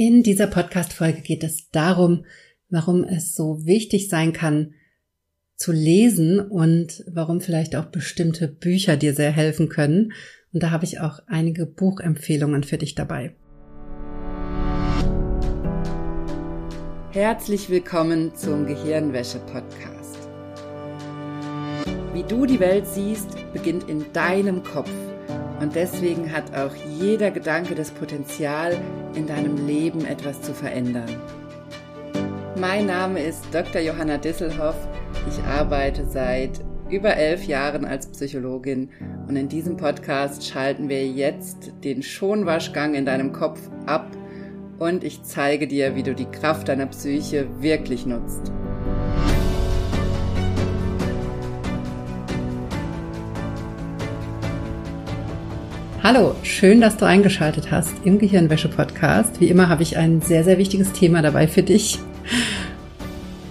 In 0.00 0.22
dieser 0.22 0.46
Podcast-Folge 0.46 1.22
geht 1.22 1.42
es 1.42 1.70
darum, 1.70 2.24
warum 2.70 3.02
es 3.02 3.34
so 3.34 3.66
wichtig 3.66 4.08
sein 4.08 4.32
kann, 4.32 4.74
zu 5.56 5.72
lesen 5.72 6.38
und 6.38 7.02
warum 7.12 7.40
vielleicht 7.40 7.74
auch 7.74 7.86
bestimmte 7.86 8.46
Bücher 8.46 8.96
dir 8.96 9.12
sehr 9.12 9.32
helfen 9.32 9.68
können. 9.68 10.12
Und 10.52 10.62
da 10.62 10.70
habe 10.70 10.84
ich 10.84 11.00
auch 11.00 11.18
einige 11.26 11.66
Buchempfehlungen 11.66 12.62
für 12.62 12.78
dich 12.78 12.94
dabei. 12.94 13.34
Herzlich 17.10 17.68
willkommen 17.68 18.32
zum 18.36 18.66
Gehirnwäsche-Podcast. 18.66 20.16
Wie 22.14 22.22
du 22.22 22.46
die 22.46 22.60
Welt 22.60 22.86
siehst, 22.86 23.30
beginnt 23.52 23.88
in 23.88 24.04
deinem 24.12 24.62
Kopf. 24.62 24.92
Und 25.60 25.74
deswegen 25.74 26.32
hat 26.32 26.56
auch 26.56 26.74
jeder 27.00 27.30
Gedanke 27.30 27.74
das 27.74 27.90
Potenzial, 27.90 28.76
in 29.14 29.26
deinem 29.26 29.66
Leben 29.66 30.04
etwas 30.04 30.40
zu 30.40 30.54
verändern. 30.54 31.08
Mein 32.60 32.86
Name 32.86 33.20
ist 33.22 33.44
Dr. 33.52 33.80
Johanna 33.80 34.18
Disselhoff. 34.18 34.76
Ich 35.28 35.42
arbeite 35.44 36.04
seit 36.06 36.60
über 36.90 37.16
elf 37.16 37.44
Jahren 37.44 37.84
als 37.84 38.06
Psychologin 38.06 38.90
und 39.28 39.36
in 39.36 39.48
diesem 39.48 39.76
Podcast 39.76 40.46
schalten 40.46 40.88
wir 40.88 41.06
jetzt 41.06 41.72
den 41.84 42.02
Schonwaschgang 42.02 42.94
in 42.94 43.04
deinem 43.04 43.32
Kopf 43.32 43.60
ab 43.86 44.08
und 44.78 45.04
ich 45.04 45.22
zeige 45.22 45.66
dir, 45.66 45.96
wie 45.96 46.02
du 46.02 46.14
die 46.14 46.30
Kraft 46.30 46.68
deiner 46.68 46.86
Psyche 46.86 47.48
wirklich 47.60 48.06
nutzt. 48.06 48.52
Hallo, 56.10 56.34
schön, 56.42 56.80
dass 56.80 56.96
du 56.96 57.04
eingeschaltet 57.04 57.70
hast 57.70 57.92
im 58.06 58.18
Gehirnwäsche-Podcast. 58.18 59.42
Wie 59.42 59.48
immer 59.48 59.68
habe 59.68 59.82
ich 59.82 59.98
ein 59.98 60.22
sehr, 60.22 60.42
sehr 60.42 60.56
wichtiges 60.56 60.92
Thema 60.92 61.20
dabei 61.20 61.46
für 61.46 61.62
dich. 61.62 61.98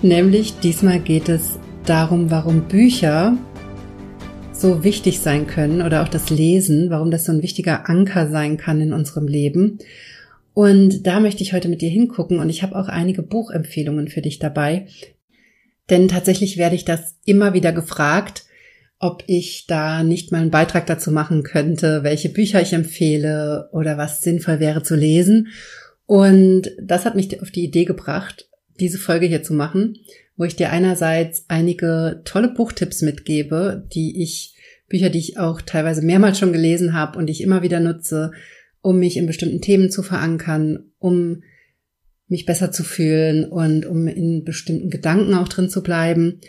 Nämlich 0.01 0.57
diesmal 0.57 0.99
geht 0.99 1.29
es 1.29 1.59
darum, 1.85 2.31
warum 2.31 2.61
Bücher 2.61 3.37
so 4.53 4.83
wichtig 4.83 5.19
sein 5.19 5.45
können 5.45 5.83
oder 5.83 6.01
auch 6.01 6.07
das 6.07 6.31
Lesen, 6.31 6.89
warum 6.89 7.11
das 7.11 7.25
so 7.25 7.31
ein 7.31 7.43
wichtiger 7.43 7.87
Anker 7.87 8.27
sein 8.27 8.57
kann 8.57 8.81
in 8.81 8.91
unserem 8.91 9.27
Leben. 9.27 9.77
Und 10.55 11.05
da 11.05 11.19
möchte 11.19 11.43
ich 11.43 11.53
heute 11.53 11.69
mit 11.69 11.83
dir 11.83 11.91
hingucken 11.91 12.39
und 12.39 12.49
ich 12.49 12.63
habe 12.63 12.75
auch 12.75 12.87
einige 12.87 13.21
Buchempfehlungen 13.21 14.07
für 14.07 14.21
dich 14.23 14.39
dabei. 14.39 14.87
Denn 15.91 16.07
tatsächlich 16.07 16.57
werde 16.57 16.75
ich 16.75 16.85
das 16.85 17.17
immer 17.23 17.53
wieder 17.53 17.71
gefragt, 17.71 18.46
ob 18.99 19.23
ich 19.27 19.65
da 19.67 20.03
nicht 20.03 20.31
mal 20.31 20.41
einen 20.41 20.51
Beitrag 20.51 20.87
dazu 20.87 21.11
machen 21.11 21.43
könnte, 21.43 22.03
welche 22.03 22.29
Bücher 22.29 22.61
ich 22.61 22.73
empfehle 22.73 23.69
oder 23.71 23.97
was 23.97 24.21
sinnvoll 24.21 24.59
wäre 24.59 24.81
zu 24.81 24.95
lesen. 24.95 25.49
Und 26.05 26.71
das 26.81 27.05
hat 27.05 27.15
mich 27.15 27.41
auf 27.41 27.51
die 27.51 27.63
Idee 27.63 27.85
gebracht, 27.85 28.49
diese 28.79 28.97
Folge 28.97 29.27
hier 29.27 29.43
zu 29.43 29.53
machen, 29.53 29.97
wo 30.35 30.45
ich 30.45 30.55
dir 30.55 30.71
einerseits 30.71 31.45
einige 31.47 32.21
tolle 32.25 32.49
Buchtipps 32.49 33.01
mitgebe, 33.01 33.87
die 33.93 34.23
ich, 34.23 34.55
Bücher, 34.87 35.09
die 35.09 35.19
ich 35.19 35.37
auch 35.37 35.61
teilweise 35.61 36.01
mehrmals 36.01 36.39
schon 36.39 36.53
gelesen 36.53 36.93
habe 36.93 37.19
und 37.19 37.27
die 37.27 37.33
ich 37.33 37.41
immer 37.41 37.61
wieder 37.61 37.79
nutze, 37.79 38.31
um 38.81 38.99
mich 38.99 39.17
in 39.17 39.27
bestimmten 39.27 39.61
Themen 39.61 39.91
zu 39.91 40.01
verankern, 40.01 40.91
um 40.97 41.43
mich 42.27 42.45
besser 42.45 42.71
zu 42.71 42.83
fühlen 42.83 43.45
und 43.45 43.85
um 43.85 44.07
in 44.07 44.43
bestimmten 44.43 44.89
Gedanken 44.89 45.33
auch 45.33 45.47
drin 45.47 45.69
zu 45.69 45.83
bleiben 45.83 46.39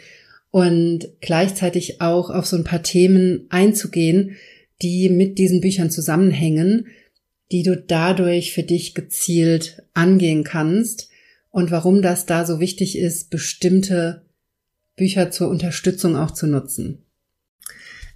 und 0.50 1.08
gleichzeitig 1.20 2.00
auch 2.00 2.30
auf 2.30 2.46
so 2.46 2.56
ein 2.56 2.64
paar 2.64 2.82
Themen 2.82 3.46
einzugehen, 3.50 4.36
die 4.82 5.08
mit 5.08 5.38
diesen 5.38 5.60
Büchern 5.60 5.91
zusammenhängen, 5.91 6.86
die 7.50 7.62
du 7.62 7.77
dadurch 7.77 8.52
für 8.52 8.62
dich 8.62 8.94
gezielt 8.94 9.82
angehen 9.94 10.44
kannst 10.44 11.08
und 11.50 11.70
warum 11.70 12.02
das 12.02 12.26
da 12.26 12.44
so 12.44 12.60
wichtig 12.60 12.98
ist, 12.98 13.30
bestimmte 13.30 14.22
Bücher 14.96 15.30
zur 15.30 15.48
Unterstützung 15.48 16.16
auch 16.16 16.30
zu 16.30 16.46
nutzen. 16.46 17.04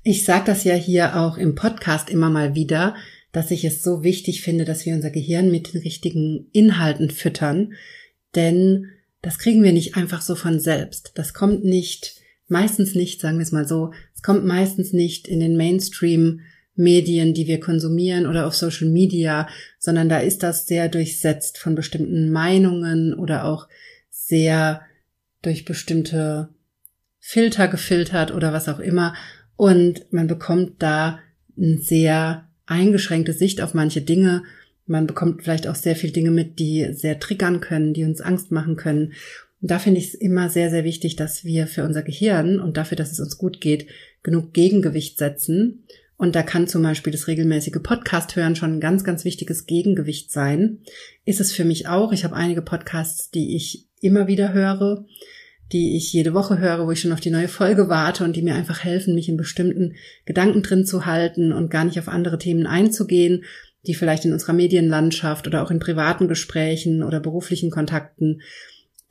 Ich 0.03 0.25
sage 0.25 0.45
das 0.47 0.65
ja 0.65 0.75
hier 0.75 1.17
auch 1.17 1.39
im 1.39 1.55
Podcast 1.55 2.11
immer 2.11 2.29
mal 2.29 2.55
wieder, 2.55 2.97
dass 3.31 3.51
ich 3.51 3.65
es 3.65 3.83
so 3.83 4.03
wichtig 4.03 4.43
finde, 4.43 4.65
dass 4.65 4.85
wir 4.85 4.95
unser 4.95 5.11
Gehirn 5.11 5.51
mit 5.51 5.73
den 5.73 5.81
richtigen 5.81 6.49
Inhalten 6.53 7.11
füttern, 7.11 7.75
denn 8.35 8.89
das 9.23 9.39
kriegen 9.39 9.63
wir 9.63 9.73
nicht 9.73 9.97
einfach 9.97 10.21
so 10.21 10.35
von 10.35 10.59
selbst. 10.59 11.13
Das 11.15 11.33
kommt 11.33 11.65
nicht 11.65 12.22
meistens 12.53 12.95
nicht, 12.95 13.21
sagen 13.21 13.39
wir 13.39 13.43
es 13.43 13.51
mal 13.51 13.67
so, 13.67 13.93
es 14.15 14.23
kommt 14.23 14.45
meistens 14.45 14.93
nicht 14.93 15.27
in 15.27 15.41
den 15.41 15.57
Mainstream 15.57 16.41
Medien, 16.75 17.35
die 17.35 17.47
wir 17.47 17.61
konsumieren 17.61 18.27
oder 18.27 18.47
auf 18.47 18.55
Social 18.55 18.89
Media, 18.89 19.49
sondern 19.79 20.09
da 20.09 20.19
ist 20.19 20.43
das 20.43 20.67
sehr 20.67 20.89
durchsetzt 20.89 21.59
von 21.59 21.75
bestimmten 21.75 22.31
Meinungen 22.31 23.15
oder 23.15 23.45
auch 23.45 23.69
sehr 24.11 24.83
durch 25.43 25.65
bestimmte 25.65 26.49
Filter 27.19 27.69
gefiltert 27.69 28.33
oder 28.33 28.53
was 28.53 28.69
auch 28.69 28.79
immer. 28.79 29.15
Und 29.57 30.13
man 30.13 30.27
bekommt 30.27 30.83
da 30.83 31.19
eine 31.57 31.79
sehr 31.79 32.49
eingeschränkte 32.67 33.33
Sicht 33.33 33.61
auf 33.61 33.75
manche 33.75 34.01
Dinge. 34.01 34.43
Man 34.87 35.07
bekommt 35.07 35.43
vielleicht 35.43 35.69
auch 35.69 35.75
sehr 35.75 35.95
viel 35.95 36.11
Dinge 36.11 36.31
mit, 36.31 36.59
die 36.59 36.93
sehr 36.93 37.21
triggern 37.21 37.61
können, 37.61 37.93
die 37.93 38.05
uns 38.05 38.21
Angst 38.21 38.51
machen 38.51 38.77
können. 38.77 39.13
Und 39.63 39.71
da 39.71 39.79
finde 39.79 40.01
ich 40.01 40.09
es 40.09 40.15
immer 40.15 40.51
sehr, 40.51 40.71
sehr 40.71 40.83
wichtig, 40.83 41.15
dass 41.15 41.45
wir 41.45 41.69
für 41.69 41.85
unser 41.85 42.03
Gehirn 42.03 42.59
und 42.59 42.77
dafür, 42.77 42.97
dass 42.97 43.13
es 43.13 43.21
uns 43.21 43.39
gut 43.39 43.61
geht, 43.61 43.87
genug 44.25 44.53
Gegengewicht 44.53 45.19
setzen. 45.19 45.85
Und 46.17 46.35
da 46.35 46.43
kann 46.43 46.67
zum 46.67 46.83
Beispiel 46.83 47.13
das 47.13 47.29
regelmäßige 47.29 47.81
Podcast 47.81 48.35
hören 48.35 48.57
schon 48.57 48.75
ein 48.75 48.81
ganz, 48.81 49.05
ganz 49.05 49.25
wichtiges 49.25 49.67
Gegengewicht 49.67 50.33
sein. 50.33 50.79
Ist 51.25 51.41
es 51.41 51.53
für 51.53 51.65
mich 51.65 51.87
auch. 51.87 52.13
Ich 52.13 52.25
habe 52.25 52.35
einige 52.35 52.61
Podcasts, 52.61 53.31
die 53.31 53.55
ich 53.55 53.87
immer 54.01 54.27
wieder 54.27 54.53
höre, 54.53 55.05
die 55.73 55.97
ich 55.97 56.13
jede 56.13 56.35
Woche 56.35 56.59
höre, 56.59 56.85
wo 56.85 56.91
ich 56.91 57.01
schon 57.01 57.13
auf 57.13 57.21
die 57.21 57.31
neue 57.31 57.49
Folge 57.49 57.89
warte 57.89 58.25
und 58.25 58.35
die 58.35 58.43
mir 58.43 58.57
einfach 58.57 58.83
helfen, 58.83 59.15
mich 59.15 59.29
in 59.29 59.37
bestimmten 59.37 59.95
Gedanken 60.25 60.63
drin 60.63 60.85
zu 60.85 61.07
halten 61.07 61.53
und 61.53 61.71
gar 61.71 61.85
nicht 61.85 62.01
auf 62.01 62.09
andere 62.09 62.39
Themen 62.39 62.67
einzugehen, 62.67 63.45
die 63.87 63.95
vielleicht 63.95 64.25
in 64.25 64.33
unserer 64.33 64.53
Medienlandschaft 64.55 65.47
oder 65.47 65.63
auch 65.63 65.71
in 65.71 65.79
privaten 65.79 66.27
Gesprächen 66.27 67.05
oder 67.05 67.21
beruflichen 67.21 67.71
Kontakten 67.71 68.43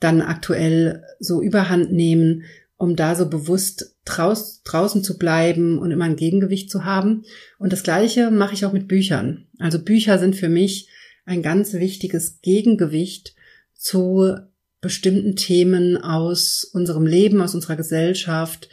dann 0.02 0.20
aktuell 0.20 1.04
so 1.20 1.42
überhand 1.42 1.92
nehmen, 1.92 2.44
um 2.76 2.96
da 2.96 3.14
so 3.14 3.28
bewusst 3.28 3.96
draus, 4.04 4.62
draußen 4.64 5.04
zu 5.04 5.16
bleiben 5.16 5.78
und 5.78 5.92
immer 5.92 6.04
ein 6.04 6.16
Gegengewicht 6.16 6.70
zu 6.70 6.84
haben. 6.84 7.24
Und 7.58 7.72
das 7.72 7.84
Gleiche 7.84 8.30
mache 8.30 8.54
ich 8.54 8.64
auch 8.64 8.72
mit 8.72 8.88
Büchern. 8.88 9.46
Also 9.58 9.78
Bücher 9.78 10.18
sind 10.18 10.34
für 10.34 10.48
mich 10.48 10.88
ein 11.24 11.42
ganz 11.42 11.74
wichtiges 11.74 12.40
Gegengewicht 12.40 13.34
zu 13.74 14.34
bestimmten 14.80 15.36
Themen 15.36 15.96
aus 15.96 16.64
unserem 16.64 17.06
Leben, 17.06 17.40
aus 17.40 17.54
unserer 17.54 17.76
Gesellschaft, 17.76 18.68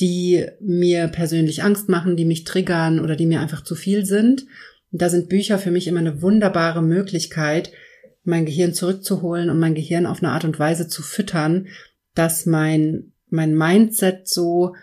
die 0.00 0.46
mir 0.60 1.08
persönlich 1.08 1.62
Angst 1.62 1.88
machen, 1.88 2.16
die 2.16 2.26
mich 2.26 2.44
triggern 2.44 3.00
oder 3.00 3.16
die 3.16 3.26
mir 3.26 3.40
einfach 3.40 3.64
zu 3.64 3.74
viel 3.74 4.04
sind. 4.04 4.42
Und 4.92 5.00
da 5.00 5.08
sind 5.08 5.28
Bücher 5.28 5.58
für 5.58 5.70
mich 5.70 5.86
immer 5.86 6.00
eine 6.00 6.20
wunderbare 6.20 6.82
Möglichkeit, 6.82 7.72
mein 8.22 8.46
Gehirn 8.46 8.74
zurückzuholen 8.74 9.50
und 9.50 9.58
mein 9.58 9.74
Gehirn 9.74 10.06
auf 10.06 10.22
eine 10.22 10.32
Art 10.32 10.44
und 10.44 10.58
Weise 10.58 10.88
zu 10.88 11.02
füttern, 11.02 11.68
dass 12.14 12.46
mein, 12.46 13.12
mein 13.28 13.56
Mindset 13.56 14.28
so 14.28 14.74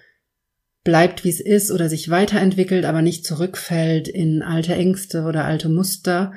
bleibt, 0.84 1.24
wie 1.24 1.30
es 1.30 1.42
ist 1.42 1.72
oder 1.72 1.90
sich 1.90 2.10
weiterentwickelt, 2.10 2.86
aber 2.86 3.02
nicht 3.02 3.26
zurückfällt 3.26 4.08
in 4.08 4.42
alte 4.42 4.74
Ängste 4.74 5.24
oder 5.24 5.44
alte 5.44 5.70
Muster. 5.70 6.34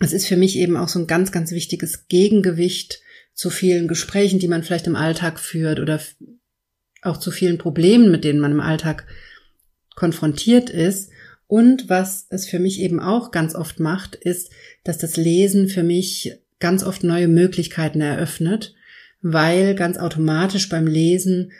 Es 0.00 0.12
ist 0.12 0.26
für 0.26 0.36
mich 0.36 0.56
eben 0.58 0.76
auch 0.76 0.88
so 0.88 0.98
ein 0.98 1.06
ganz, 1.06 1.30
ganz 1.30 1.52
wichtiges 1.52 2.08
Gegengewicht 2.08 3.00
zu 3.32 3.50
vielen 3.50 3.88
Gesprächen, 3.88 4.38
die 4.40 4.48
man 4.48 4.62
vielleicht 4.62 4.86
im 4.86 4.96
Alltag 4.96 5.38
führt 5.38 5.78
oder 5.78 6.00
auch 7.02 7.18
zu 7.18 7.30
vielen 7.30 7.58
Problemen, 7.58 8.10
mit 8.10 8.24
denen 8.24 8.40
man 8.40 8.52
im 8.52 8.60
Alltag 8.60 9.06
konfrontiert 9.94 10.70
ist. 10.70 11.10
Und 11.46 11.88
was 11.88 12.26
es 12.30 12.48
für 12.48 12.58
mich 12.58 12.80
eben 12.80 13.00
auch 13.00 13.30
ganz 13.30 13.54
oft 13.54 13.78
macht, 13.78 14.14
ist, 14.14 14.50
dass 14.84 14.98
das 14.98 15.16
Lesen 15.16 15.68
für 15.68 15.82
mich 15.82 16.32
ganz 16.60 16.84
oft 16.84 17.02
neue 17.02 17.28
Möglichkeiten 17.28 18.00
eröffnet, 18.00 18.74
weil 19.22 19.74
ganz 19.74 19.98
automatisch 19.98 20.68
beim 20.68 20.86
Lesen 20.86 21.52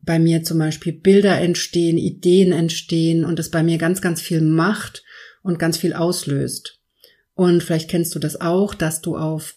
bei 0.00 0.18
mir 0.18 0.42
zum 0.42 0.58
Beispiel 0.58 0.92
Bilder 0.92 1.38
entstehen, 1.40 1.98
Ideen 1.98 2.52
entstehen 2.52 3.24
und 3.24 3.38
es 3.38 3.50
bei 3.50 3.62
mir 3.62 3.78
ganz, 3.78 4.02
ganz 4.02 4.20
viel 4.20 4.40
macht 4.40 5.02
und 5.42 5.58
ganz 5.58 5.76
viel 5.76 5.92
auslöst. 5.92 6.80
Und 7.34 7.62
vielleicht 7.62 7.90
kennst 7.90 8.14
du 8.14 8.18
das 8.18 8.40
auch, 8.40 8.74
dass 8.74 9.00
du 9.00 9.16
auf 9.16 9.56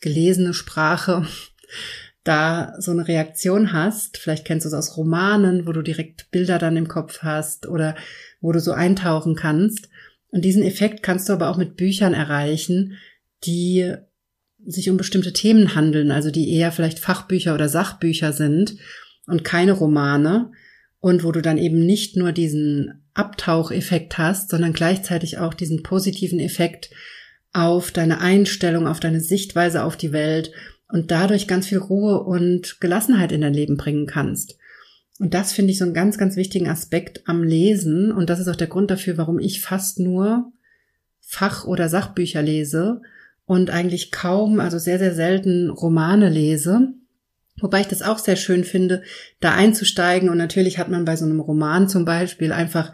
gelesene 0.00 0.54
Sprache 0.54 1.26
da 2.24 2.74
so 2.78 2.90
eine 2.90 3.08
Reaktion 3.08 3.72
hast. 3.72 4.18
Vielleicht 4.18 4.44
kennst 4.44 4.64
du 4.64 4.68
es 4.68 4.74
aus 4.74 4.96
Romanen, 4.96 5.66
wo 5.66 5.72
du 5.72 5.82
direkt 5.82 6.30
Bilder 6.30 6.58
dann 6.58 6.76
im 6.76 6.88
Kopf 6.88 7.20
hast 7.22 7.66
oder 7.66 7.96
wo 8.40 8.52
du 8.52 8.60
so 8.60 8.72
eintauchen 8.72 9.34
kannst. 9.34 9.88
Und 10.30 10.44
diesen 10.44 10.62
Effekt 10.62 11.02
kannst 11.02 11.28
du 11.28 11.32
aber 11.32 11.48
auch 11.48 11.56
mit 11.56 11.76
Büchern 11.76 12.14
erreichen, 12.14 12.98
die 13.44 13.94
sich 14.66 14.90
um 14.90 14.96
bestimmte 14.96 15.32
Themen 15.32 15.74
handeln, 15.74 16.10
also 16.10 16.30
die 16.30 16.52
eher 16.52 16.72
vielleicht 16.72 16.98
Fachbücher 16.98 17.54
oder 17.54 17.68
Sachbücher 17.68 18.32
sind 18.32 18.76
und 19.26 19.44
keine 19.44 19.72
Romane 19.72 20.50
und 21.00 21.24
wo 21.24 21.32
du 21.32 21.40
dann 21.40 21.58
eben 21.58 21.84
nicht 21.86 22.16
nur 22.16 22.32
diesen 22.32 23.04
Abtaucheffekt 23.14 24.18
hast, 24.18 24.50
sondern 24.50 24.72
gleichzeitig 24.72 25.38
auch 25.38 25.54
diesen 25.54 25.82
positiven 25.82 26.40
Effekt 26.40 26.90
auf 27.52 27.90
deine 27.90 28.20
Einstellung, 28.20 28.86
auf 28.86 29.00
deine 29.00 29.20
Sichtweise 29.20 29.84
auf 29.84 29.96
die 29.96 30.12
Welt 30.12 30.52
und 30.88 31.10
dadurch 31.10 31.46
ganz 31.46 31.66
viel 31.66 31.78
Ruhe 31.78 32.20
und 32.20 32.80
Gelassenheit 32.80 33.32
in 33.32 33.40
dein 33.40 33.54
Leben 33.54 33.76
bringen 33.76 34.06
kannst. 34.06 34.58
Und 35.18 35.34
das 35.34 35.52
finde 35.52 35.72
ich 35.72 35.78
so 35.78 35.84
einen 35.84 35.94
ganz, 35.94 36.16
ganz 36.16 36.36
wichtigen 36.36 36.68
Aspekt 36.68 37.22
am 37.26 37.42
Lesen. 37.42 38.12
Und 38.12 38.30
das 38.30 38.38
ist 38.38 38.48
auch 38.48 38.56
der 38.56 38.68
Grund 38.68 38.90
dafür, 38.90 39.18
warum 39.18 39.38
ich 39.38 39.60
fast 39.60 39.98
nur 39.98 40.52
Fach- 41.20 41.64
oder 41.64 41.88
Sachbücher 41.88 42.42
lese 42.42 43.02
und 43.44 43.70
eigentlich 43.70 44.12
kaum, 44.12 44.60
also 44.60 44.78
sehr, 44.78 44.98
sehr 44.98 45.14
selten 45.14 45.70
Romane 45.70 46.28
lese. 46.28 46.92
Wobei 47.60 47.80
ich 47.80 47.88
das 47.88 48.02
auch 48.02 48.18
sehr 48.18 48.36
schön 48.36 48.62
finde, 48.62 49.02
da 49.40 49.52
einzusteigen. 49.54 50.28
Und 50.28 50.38
natürlich 50.38 50.78
hat 50.78 50.88
man 50.88 51.04
bei 51.04 51.16
so 51.16 51.24
einem 51.24 51.40
Roman 51.40 51.88
zum 51.88 52.04
Beispiel 52.04 52.52
einfach 52.52 52.92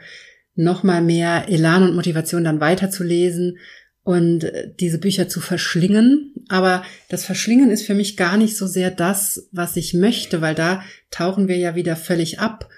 nochmal 0.55 1.03
mehr 1.03 1.49
Elan 1.49 1.83
und 1.83 1.95
Motivation 1.95 2.45
dann 2.45 2.61
weiterzulesen 2.61 3.59
und 4.05 4.53
diese 4.81 4.99
Bücher 4.99 5.29
zu 5.29 5.41
verschlingen. 5.41 6.35
Aber 6.49 6.85
das 7.09 7.25
Verschlingen 7.25 7.71
ist 7.71 7.87
für 7.87 7.95
mich 7.95 8.17
gar 8.17 8.37
nicht 8.37 8.57
so 8.57 8.67
sehr 8.67 8.91
das, 8.91 9.49
was 9.51 9.77
ich 9.77 9.95
möchte, 9.95 10.41
weil 10.41 10.55
da 10.55 10.83
tauchen 11.11 11.49
wir 11.49 11.57
ja 11.57 11.75
wieder 11.75 11.97
völlig 11.97 12.39
ab 12.39 12.69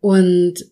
und 0.00 0.64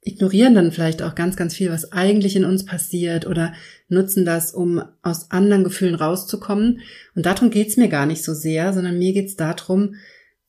ignorieren 0.00 0.54
dann 0.54 0.72
vielleicht 0.72 1.02
auch 1.02 1.14
ganz, 1.14 1.36
ganz 1.36 1.54
viel, 1.54 1.70
was 1.70 1.92
eigentlich 1.92 2.34
in 2.34 2.44
uns 2.44 2.64
passiert 2.64 3.26
oder 3.26 3.52
nutzen 3.88 4.24
das, 4.24 4.52
um 4.52 4.82
aus 5.02 5.30
anderen 5.30 5.64
Gefühlen 5.64 5.94
rauszukommen. 5.94 6.80
Und 7.14 7.26
darum 7.26 7.50
geht's 7.50 7.76
mir 7.76 7.88
gar 7.88 8.06
nicht 8.06 8.24
so 8.24 8.34
sehr, 8.34 8.72
sondern 8.72 8.98
mir 8.98 9.12
geht's 9.12 9.36
darum, 9.36 9.94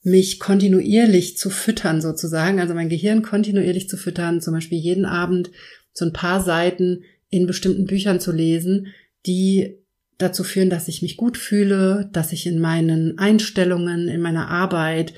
mich 0.01 0.40
kontinuierlich 0.40 1.38
zu 1.38 1.50
füttern 1.50 2.01
sozusagen, 2.01 2.60
also 2.60 2.74
mein 2.74 2.90
Gehirn 2.90 3.22
kontinuierlich 3.22 3.90
zu 3.90 3.98
füttern, 3.98 4.40
zum 4.40 4.54
Beispiel 4.54 4.78
jeden 4.78 5.06
Abend 5.06 5.51
so 5.94 6.06
ein 6.06 6.13
paar 6.13 6.42
Seiten 6.42 7.04
in 7.29 7.47
bestimmten 7.47 7.85
Büchern 7.85 8.19
zu 8.19 8.31
lesen, 8.31 8.87
die 9.25 9.77
dazu 10.17 10.43
führen, 10.43 10.69
dass 10.69 10.87
ich 10.87 11.01
mich 11.01 11.17
gut 11.17 11.37
fühle, 11.37 12.09
dass 12.11 12.33
ich 12.33 12.45
in 12.45 12.59
meinen 12.59 13.17
Einstellungen, 13.17 14.07
in 14.07 14.21
meiner 14.21 14.49
Arbeit, 14.49 15.13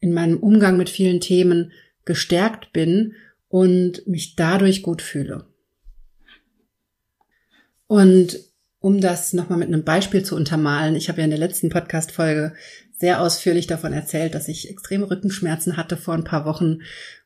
in 0.00 0.12
meinem 0.12 0.38
Umgang 0.38 0.76
mit 0.76 0.90
vielen 0.90 1.20
Themen 1.20 1.72
gestärkt 2.04 2.72
bin 2.72 3.14
und 3.48 4.06
mich 4.06 4.36
dadurch 4.36 4.82
gut 4.82 5.02
fühle. 5.02 5.46
Und 7.86 8.38
um 8.80 9.00
das 9.00 9.32
nochmal 9.32 9.58
mit 9.58 9.68
einem 9.68 9.84
Beispiel 9.84 10.22
zu 10.22 10.36
untermalen, 10.36 10.96
ich 10.96 11.08
habe 11.08 11.18
ja 11.18 11.24
in 11.24 11.30
der 11.30 11.38
letzten 11.38 11.70
Podcast-Folge 11.70 12.54
sehr 12.98 13.20
ausführlich 13.20 13.66
davon 13.66 13.92
erzählt, 13.92 14.34
dass 14.34 14.48
ich 14.48 14.70
extreme 14.70 15.10
Rückenschmerzen 15.10 15.76
hatte 15.76 15.96
vor 15.96 16.14
ein 16.14 16.24
paar 16.24 16.46
Wochen, 16.46 16.78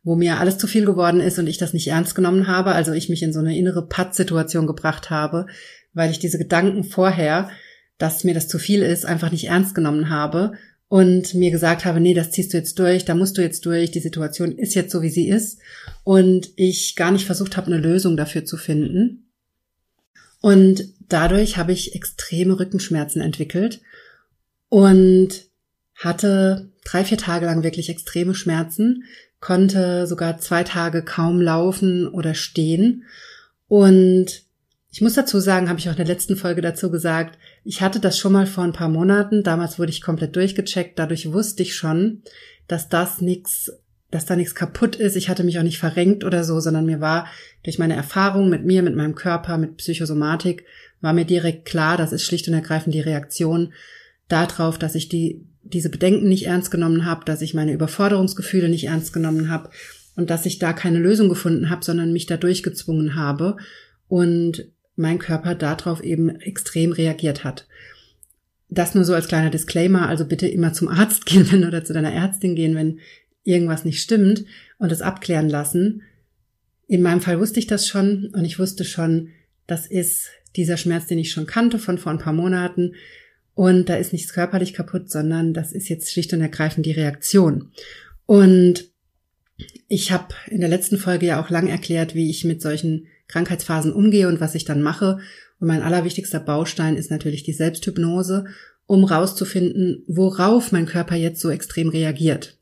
wo 0.03 0.17
mir 0.17 0.41
alles 0.41 0.59
zu 0.59 0.67
viel 0.67 0.85
geworden 0.85 1.21
ist 1.21 1.39
und 1.39 1.47
ich 1.47 1.59
das 1.59 1.73
nicht 1.73 1.89
ernst 1.89 2.15
genommen 2.15 2.49
habe. 2.49 2.73
Also 2.73 2.93
ich 2.93 3.09
mich 3.09 3.23
in 3.23 3.33
so 3.33 3.39
eine 3.39 3.57
innere 3.57 3.87
Pattsituation 3.87 4.67
gebracht 4.67 5.11
habe, 5.11 5.47
weil 5.93 6.11
ich 6.11 6.19
diese 6.19 6.39
Gedanken 6.39 6.83
vorher, 6.83 7.51
dass 7.99 8.25
mir 8.25 8.35
das 8.35 8.49
zu 8.49 8.59
viel 8.59 8.83
ist, 8.83 9.07
einfach 9.07 9.31
nicht 9.31 9.47
ernst 9.47 9.75
genommen 9.75 10.11
habe 10.11 10.53
und 10.89 11.35
mir 11.35 11.53
gesagt 11.53 11.85
habe, 11.85 12.01
nee, 12.01 12.15
das 12.15 12.33
ziehst 12.33 12.53
du 12.53 12.57
jetzt 12.57 12.77
durch, 12.81 13.05
da 13.05 13.15
musst 13.15 13.39
du 13.39 13.43
jetzt 13.43 13.65
durch, 13.65 13.93
die 13.93 14.01
Situation 14.01 14.59
ist 14.59 14.75
jetzt 14.75 14.91
so, 14.91 15.03
wie 15.03 15.11
sie 15.11 15.29
ist 15.29 15.61
und 16.03 16.51
ich 16.57 16.97
gar 16.97 17.13
nicht 17.13 17.27
versucht 17.27 17.57
habe, 17.57 17.69
eine 17.69 17.79
Lösung 17.79 18.17
dafür 18.17 18.45
zu 18.45 18.57
finden. 18.57 19.31
Und 20.41 20.83
dadurch 21.09 21.59
habe 21.59 21.71
ich 21.71 21.95
extreme 21.95 22.59
Rückenschmerzen 22.59 23.23
entwickelt 23.23 23.83
und 24.69 25.50
hatte 26.01 26.71
drei, 26.85 27.05
vier 27.05 27.19
Tage 27.19 27.47
lang 27.47 27.63
wirklich 27.63 27.91
extreme 27.91 28.35
Schmerzen, 28.35 29.05
konnte 29.39 30.07
sogar 30.07 30.39
zwei 30.39 30.65
Tage 30.65 31.03
kaum 31.03 31.41
laufen 31.41 32.09
oder 32.09 32.35
stehen. 32.35 33.05
Und 33.69 34.43
ich 34.91 35.01
muss 35.03 35.15
dazu 35.15 35.39
sagen, 35.39 35.69
habe 35.69 35.79
ich 35.79 35.89
auch 35.89 35.93
in 35.93 35.99
der 35.99 36.07
letzten 36.07 36.37
Folge 36.37 36.63
dazu 36.63 36.91
gesagt, 36.91 37.39
ich 37.65 37.83
hatte 37.83 38.01
das 38.01 38.19
schon 38.19 38.33
mal 38.33 38.47
vor 38.47 38.65
ein 38.65 38.73
paar 38.73 38.89
Monaten. 38.89 39.43
Damals 39.43 39.79
wurde 39.79 39.93
ich 39.93 40.03
komplett 40.03 40.35
durchgecheckt. 40.35 40.99
Dadurch 40.99 41.33
wusste 41.33 41.63
ich 41.63 41.75
schon, 41.75 42.23
dass 42.67 42.89
das 42.89 43.21
nichts, 43.21 43.71
dass 44.11 44.25
da 44.25 44.37
nichts 44.37 44.55
kaputt 44.55 44.97
ist. 44.97 45.17
Ich 45.17 45.29
hatte 45.29 45.45
mich 45.45 45.59
auch 45.59 45.63
nicht 45.63 45.79
verrenkt 45.79 46.25
oder 46.25 46.45
so, 46.45 46.61
sondern 46.61 46.87
mir 46.87 47.01
war 47.01 47.27
durch 47.63 47.79
meine 47.79 47.95
Erfahrung 47.95 48.49
mit 48.49 48.65
mir, 48.65 48.83
mit 48.83 48.97
meinem 48.97 49.15
Körper, 49.15 49.59
mit 49.59 49.77
Psychosomatik, 49.77 50.65
war 51.03 51.13
mir 51.13 51.25
direkt 51.25 51.67
klar, 51.67 51.97
das 51.97 52.13
ist 52.13 52.25
schlicht 52.25 52.49
und 52.49 52.55
ergreifend 52.55 52.95
die 52.95 53.01
Reaktion 53.01 53.73
darauf, 54.29 54.79
dass 54.79 54.95
ich 54.95 55.09
die 55.09 55.47
diese 55.63 55.91
Bedenken 55.91 56.29
nicht 56.29 56.47
ernst 56.47 56.71
genommen 56.71 57.05
habe, 57.05 57.25
dass 57.25 57.43
ich 57.43 57.55
meine 57.55 57.73
Überforderungsgefühle 57.73 58.69
nicht 58.69 58.85
ernst 58.85 59.13
genommen 59.13 59.51
habe 59.51 59.71
und 60.17 60.31
dass 60.31 60.47
ich 60.47 60.59
da 60.59 60.73
keine 60.73 60.99
Lösung 60.99 61.29
gefunden 61.29 61.71
habe, 61.71 61.85
sondern 61.85 62.13
mich 62.13 62.27
da 62.27 62.37
durchgezwungen 62.37 63.15
habe 63.15 63.57
und 64.09 64.67
mein 64.97 65.19
Körper 65.19 65.55
darauf 65.55 66.03
eben 66.03 66.29
extrem 66.29 66.93
reagiert 66.93 67.45
hat. 67.45 67.67
Das 68.69 68.95
nur 68.95 69.05
so 69.05 69.15
als 69.15 69.29
kleiner 69.29 69.51
Disclaimer, 69.51 70.09
also 70.09 70.25
bitte 70.25 70.47
immer 70.47 70.73
zum 70.73 70.89
Arzt 70.89 71.27
gehen, 71.27 71.51
wenn 71.51 71.65
oder 71.65 71.85
zu 71.85 71.93
deiner 71.93 72.13
Ärztin 72.13 72.55
gehen, 72.55 72.75
wenn 72.75 73.01
irgendwas 73.43 73.85
nicht 73.85 74.03
stimmt 74.03 74.45
und 74.79 74.93
es 74.93 75.03
abklären 75.03 75.49
lassen. 75.49 76.03
In 76.87 77.03
meinem 77.03 77.21
Fall 77.21 77.41
wusste 77.41 77.61
ich 77.61 77.67
das 77.67 77.89
schon 77.89 78.31
und 78.35 78.45
ich 78.45 78.59
wusste 78.59 78.85
schon, 78.85 79.29
das 79.67 79.87
ist 79.87 80.29
dieser 80.57 80.77
Schmerz, 80.77 81.07
den 81.07 81.19
ich 81.19 81.31
schon 81.31 81.47
kannte 81.47 81.79
von 81.79 81.99
vor 81.99 82.13
ein 82.13 82.19
paar 82.19 82.33
Monaten 82.33 82.95
und 83.55 83.89
da 83.89 83.97
ist 83.97 84.13
nichts 84.13 84.33
körperlich 84.33 84.73
kaputt, 84.73 85.11
sondern 85.11 85.55
das 85.55 85.73
ist 85.73 85.89
jetzt 85.89 86.11
schlicht 86.11 86.33
und 86.33 86.41
ergreifend 86.41 86.87
die 86.87 86.93
Reaktion. 86.93 87.71
Und 88.27 88.89
ich 89.89 90.13
habe 90.13 90.35
in 90.49 90.61
der 90.61 90.69
letzten 90.69 90.99
Folge 90.99 91.27
ja 91.27 91.43
auch 91.43 91.51
lang 91.51 91.67
erklärt, 91.67 92.15
wie 92.15 92.31
ich 92.31 92.45
mit 92.45 92.63
solchen 92.63 93.07
Krankheitsphasen 93.29 93.93
umgehe 93.93 94.29
und 94.29 94.41
was 94.41 94.55
ich 94.55 94.65
dann 94.65 94.83
mache. 94.83 95.19
Und 95.59 95.69
mein 95.69 95.83
allerwichtigster 95.83 96.41
Baustein 96.41 96.97
ist 96.97 97.11
natürlich 97.11 97.43
die 97.43 97.53
Selbsthypnose, 97.53 98.47
um 98.87 99.05
rauszufinden, 99.05 100.05
worauf 100.07 100.73
mein 100.73 100.87
Körper 100.87 101.15
jetzt 101.15 101.41
so 101.41 101.51
extrem 101.51 101.89
reagiert. 101.89 102.57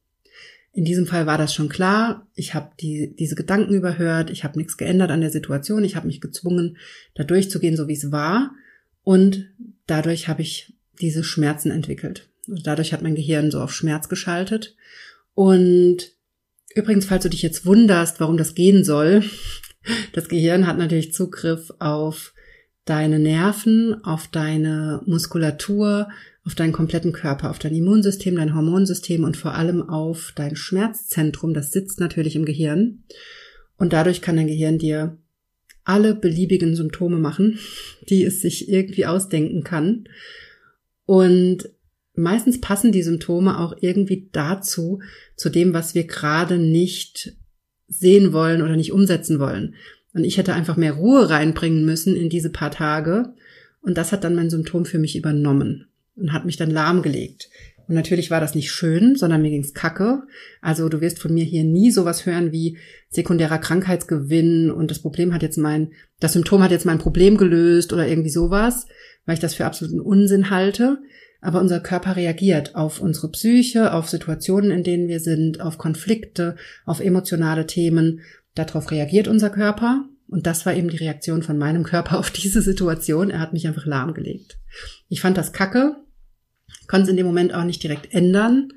In 0.73 0.85
diesem 0.85 1.07
Fall 1.07 1.27
war 1.27 1.39
das 1.39 1.55
schon 1.55 1.69
klar. 1.69 2.27
Ich 2.35 2.55
habe 2.55 2.71
die, 2.81 3.15
diese 3.17 3.35
Gedanken 3.35 3.75
überhört. 3.75 4.31
Ich 4.31 4.45
habe 4.45 4.59
nichts 4.59 4.77
geändert 4.77 5.11
an 5.11 5.21
der 5.21 5.31
Situation. 5.31 5.85
Ich 5.85 5.97
habe 5.97 6.07
mich 6.07 6.21
gezwungen, 6.21 6.77
da 7.15 7.25
durchzugehen, 7.25 7.77
so 7.77 7.89
wie 7.89 7.95
es 7.95 8.13
war. 8.13 8.53
Und 9.03 9.49
dadurch 9.87 10.29
habe 10.29 10.43
ich 10.43 10.75
diese 11.01 11.25
Schmerzen 11.25 11.71
entwickelt. 11.71 12.29
Also 12.49 12.63
dadurch 12.63 12.93
hat 12.93 13.03
mein 13.03 13.15
Gehirn 13.15 13.51
so 13.51 13.61
auf 13.61 13.73
Schmerz 13.73 14.09
geschaltet. 14.09 14.77
Und 15.35 16.13
übrigens, 16.75 17.07
falls 17.07 17.23
du 17.23 17.31
dich 17.31 17.43
jetzt 17.43 17.67
wunderst, 17.67 18.21
warum 18.21 18.37
das 18.37 18.55
gehen 18.55 18.85
soll, 18.85 19.23
das 20.13 20.29
Gehirn 20.29 20.67
hat 20.67 20.79
natürlich 20.79 21.13
Zugriff 21.13 21.73
auf 21.79 22.33
deine 22.85 23.19
Nerven, 23.19 24.03
auf 24.03 24.29
deine 24.29 25.03
Muskulatur, 25.05 26.09
auf 26.45 26.55
deinen 26.55 26.73
kompletten 26.73 27.13
Körper, 27.13 27.51
auf 27.51 27.59
dein 27.59 27.75
Immunsystem, 27.75 28.37
dein 28.37 28.55
Hormonsystem 28.55 29.25
und 29.25 29.37
vor 29.37 29.55
allem 29.55 29.87
auf 29.87 30.33
dein 30.35 30.57
Schmerzzentrum. 30.57 31.53
Das 31.53 31.71
sitzt 31.71 32.01
natürlich 32.01 32.35
im 32.37 32.47
Gehirn. 32.47 33.05
Und 33.77 33.93
dadurch 33.93 34.23
kann 34.23 34.37
dein 34.37 34.47
Gehirn 34.47 34.79
dir 34.79 35.19
alle 35.85 36.15
beliebigen 36.15 36.75
Symptome 36.75 37.19
machen, 37.19 37.59
die 38.09 38.25
es 38.25 38.41
sich 38.41 38.71
irgendwie 38.71 39.07
ausdenken 39.07 39.63
kann. 39.63 40.09
Und 41.09 41.71
meistens 42.17 42.61
passen 42.61 42.93
die 42.93 43.03
Symptome 43.03 43.59
auch 43.59 43.75
irgendwie 43.81 44.29
dazu, 44.31 45.01
zu 45.37 45.49
dem, 45.49 45.73
was 45.73 45.95
wir 45.95 46.05
gerade 46.05 46.59
nicht 46.59 47.33
sehen 47.87 48.35
wollen 48.35 48.61
oder 48.61 48.77
nicht 48.77 48.93
umsetzen 48.93 49.41
wollen. 49.41 49.75
Und 50.13 50.25
ich 50.25 50.37
hätte 50.37 50.53
einfach 50.53 50.77
mehr 50.77 50.93
Ruhe 50.93 51.31
reinbringen 51.31 51.87
müssen 51.87 52.15
in 52.15 52.29
diese 52.29 52.51
paar 52.51 52.71
Tage. 52.71 53.33
Und 53.81 53.97
das 53.97 54.13
hat 54.13 54.23
dann 54.23 54.35
mein 54.35 54.51
Symptom 54.51 54.85
für 54.85 54.99
mich 54.99 55.17
übernommen 55.17 55.87
und 56.15 56.35
hat 56.35 56.45
mich 56.45 56.59
dann 56.59 56.71
lahmgelegt. 56.71 57.49
Und 57.89 57.95
natürlich 57.95 58.31
war 58.31 58.41
das 58.41 58.55
nicht 58.55 58.71
schön, 58.71 59.17
sondern 59.17 59.41
mir 59.41 59.51
ging's 59.51 59.73
kacke. 59.73 60.23
Also 60.61 60.91
du 60.91 61.01
wirst 61.01 61.19
von 61.19 61.33
mir 61.33 61.45
hier 61.45 61.65
nie 61.65 61.91
sowas 61.91 62.27
hören 62.27 62.53
wie 62.53 62.77
sekundärer 63.09 63.59
Krankheitsgewinn 63.59 64.71
und 64.71 64.91
das 64.91 64.99
Problem 64.99 65.33
hat 65.33 65.43
jetzt 65.43 65.57
mein, 65.57 65.93
das 66.21 66.35
Symptom 66.35 66.63
hat 66.63 66.71
jetzt 66.71 66.85
mein 66.85 66.99
Problem 66.99 67.39
gelöst 67.39 67.95
oder 67.95 68.07
irgendwie 68.07 68.29
sowas, 68.29 68.87
weil 69.25 69.35
ich 69.35 69.41
das 69.41 69.55
für 69.55 69.65
absoluten 69.65 70.01
Unsinn 70.01 70.51
halte. 70.51 70.99
Aber 71.41 71.61
unser 71.61 71.81
Körper 71.81 72.17
reagiert 72.17 72.75
auf 72.75 73.01
unsere 73.01 73.31
Psyche, 73.31 73.95
auf 73.95 74.09
Situationen, 74.09 74.71
in 74.71 74.83
denen 74.83 75.09
wir 75.09 75.21
sind, 75.21 75.61
auf 75.61 75.79
Konflikte, 75.79 76.57
auf 76.85 77.01
emotionale 77.01 77.67
Themen. 77.67 78.21
Darauf 78.55 78.91
reagiert 78.91 79.29
unser 79.29 79.49
Körper. 79.49 80.05
Und 80.29 80.47
das 80.47 80.67
war 80.67 80.75
eben 80.75 80.91
die 80.91 80.97
Reaktion 80.99 81.43
von 81.43 81.57
meinem 81.57 81.85
Körper 81.85 82.19
auf 82.19 82.31
diese 82.31 82.61
Situation. 82.61 83.31
Er 83.31 83.41
hat 83.41 83.55
mich 83.55 83.67
einfach 83.67 83.87
lahmgelegt. 83.87 84.59
Ich 85.09 85.23
fand 85.23 85.39
das 85.39 85.53
kacke, 85.53 85.97
konnte 86.89 87.05
es 87.05 87.11
in 87.11 87.17
dem 87.17 87.27
Moment 87.27 87.55
auch 87.55 87.65
nicht 87.65 87.83
direkt 87.83 88.13
ändern. 88.13 88.73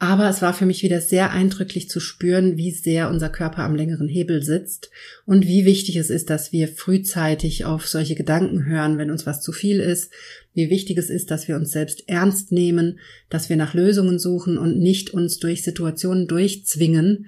Aber 0.00 0.28
es 0.28 0.42
war 0.42 0.54
für 0.54 0.66
mich 0.66 0.84
wieder 0.84 1.00
sehr 1.00 1.32
eindrücklich 1.32 1.88
zu 1.88 1.98
spüren, 1.98 2.56
wie 2.56 2.70
sehr 2.70 3.10
unser 3.10 3.30
Körper 3.30 3.64
am 3.64 3.74
längeren 3.74 4.06
Hebel 4.06 4.44
sitzt 4.44 4.90
und 5.26 5.44
wie 5.44 5.64
wichtig 5.64 5.96
es 5.96 6.08
ist, 6.08 6.30
dass 6.30 6.52
wir 6.52 6.68
frühzeitig 6.68 7.64
auf 7.64 7.88
solche 7.88 8.14
Gedanken 8.14 8.64
hören, 8.64 8.96
wenn 8.96 9.10
uns 9.10 9.26
was 9.26 9.42
zu 9.42 9.50
viel 9.50 9.80
ist, 9.80 10.12
wie 10.54 10.70
wichtig 10.70 10.98
es 10.98 11.10
ist, 11.10 11.32
dass 11.32 11.48
wir 11.48 11.56
uns 11.56 11.72
selbst 11.72 12.08
ernst 12.08 12.52
nehmen, 12.52 13.00
dass 13.28 13.48
wir 13.48 13.56
nach 13.56 13.74
Lösungen 13.74 14.20
suchen 14.20 14.56
und 14.56 14.78
nicht 14.78 15.10
uns 15.10 15.40
durch 15.40 15.64
Situationen 15.64 16.28
durchzwingen, 16.28 17.26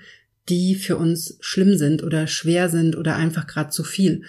die 0.49 0.77
für 0.77 0.97
uns 0.97 1.39
schlimm 1.41 1.77
sind 1.77 2.05
oder 2.05 2.29
schwer 2.29 2.69
sind 2.69 2.97
oder 2.97 3.17
einfach 3.17 3.49
gerade 3.49 3.71
zu 3.71 3.83
viel. 3.83 4.23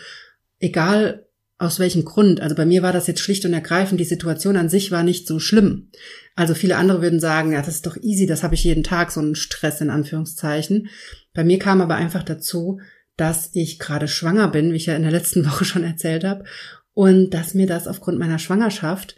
Egal 0.59 1.27
aus 1.61 1.79
welchem 1.79 2.05
Grund. 2.05 2.41
Also 2.41 2.55
bei 2.55 2.65
mir 2.65 2.81
war 2.81 2.91
das 2.91 3.05
jetzt 3.05 3.19
schlicht 3.19 3.45
und 3.45 3.53
ergreifend, 3.53 3.99
die 3.99 4.05
Situation 4.05 4.57
an 4.57 4.67
sich 4.67 4.89
war 4.89 5.03
nicht 5.03 5.27
so 5.27 5.39
schlimm. 5.39 5.91
Also 6.35 6.55
viele 6.55 6.75
andere 6.75 7.03
würden 7.03 7.19
sagen, 7.19 7.51
ja, 7.51 7.59
das 7.59 7.75
ist 7.75 7.85
doch 7.85 7.97
easy, 7.97 8.25
das 8.25 8.41
habe 8.41 8.55
ich 8.55 8.63
jeden 8.63 8.83
Tag, 8.83 9.11
so 9.11 9.19
einen 9.19 9.35
Stress 9.35 9.79
in 9.79 9.91
Anführungszeichen. 9.91 10.89
Bei 11.35 11.43
mir 11.43 11.59
kam 11.59 11.79
aber 11.79 11.95
einfach 11.95 12.23
dazu, 12.23 12.81
dass 13.15 13.51
ich 13.53 13.77
gerade 13.77 14.07
schwanger 14.07 14.47
bin, 14.47 14.71
wie 14.71 14.77
ich 14.77 14.87
ja 14.87 14.95
in 14.95 15.03
der 15.03 15.11
letzten 15.11 15.45
Woche 15.49 15.65
schon 15.65 15.83
erzählt 15.83 16.23
habe, 16.23 16.45
und 16.93 17.29
dass 17.29 17.53
mir 17.53 17.67
das 17.67 17.87
aufgrund 17.87 18.17
meiner 18.17 18.39
Schwangerschaft 18.39 19.15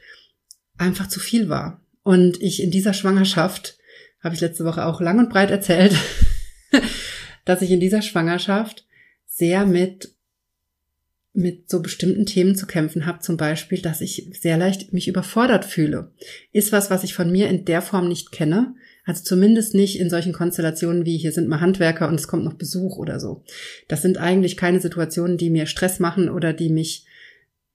einfach 0.78 1.08
zu 1.08 1.22
viel 1.22 1.48
war. 1.48 1.82
Und 2.04 2.42
ich 2.42 2.62
in 2.62 2.72
dieser 2.72 2.94
Schwangerschaft, 2.94 3.78
habe 4.22 4.36
ich 4.36 4.42
letzte 4.42 4.66
Woche 4.66 4.86
auch 4.86 5.00
lang 5.00 5.18
und 5.18 5.30
breit 5.30 5.50
erzählt, 5.50 5.96
dass 7.46 7.62
ich 7.62 7.72
in 7.72 7.80
dieser 7.80 8.02
Schwangerschaft 8.02 8.86
sehr 9.26 9.66
mit 9.66 10.14
mit 11.34 11.70
so 11.70 11.82
bestimmten 11.82 12.28
Themen 12.28 12.56
zu 12.56 12.68
kämpfen 12.68 13.08
habe, 13.08 13.20
zum 13.20 13.38
Beispiel, 13.38 13.82
dass 13.82 14.02
ich 14.02 14.30
sehr 14.40 14.56
leicht 14.58 14.94
mich 14.94 15.08
überfordert 15.08 15.66
fühle. 15.66 16.12
Ist 16.52 16.72
was, 16.72 16.92
was 16.92 17.04
ich 17.04 17.16
von 17.16 17.32
mir 17.32 17.50
in 17.50 17.66
der 17.66 17.82
Form 17.82 18.08
nicht 18.08 18.32
kenne. 18.32 18.76
Also 19.04 19.24
zumindest 19.24 19.74
nicht 19.74 20.00
in 20.00 20.10
solchen 20.10 20.32
Konstellationen 20.32 21.06
wie 21.06 21.18
hier 21.18 21.32
sind 21.32 21.50
mal 21.50 21.60
Handwerker 21.60 22.08
und 22.08 22.16
es 22.16 22.28
kommt 22.28 22.46
noch 22.46 22.54
Besuch 22.54 22.98
oder 22.98 23.20
so. 23.20 23.44
Das 23.88 24.02
sind 24.02 24.18
eigentlich 24.18 24.56
keine 24.58 24.80
Situationen, 24.80 25.38
die 25.38 25.50
mir 25.50 25.66
Stress 25.66 26.00
machen 26.00 26.30
oder 26.30 26.54
die 26.54 26.70
mich 26.70 27.06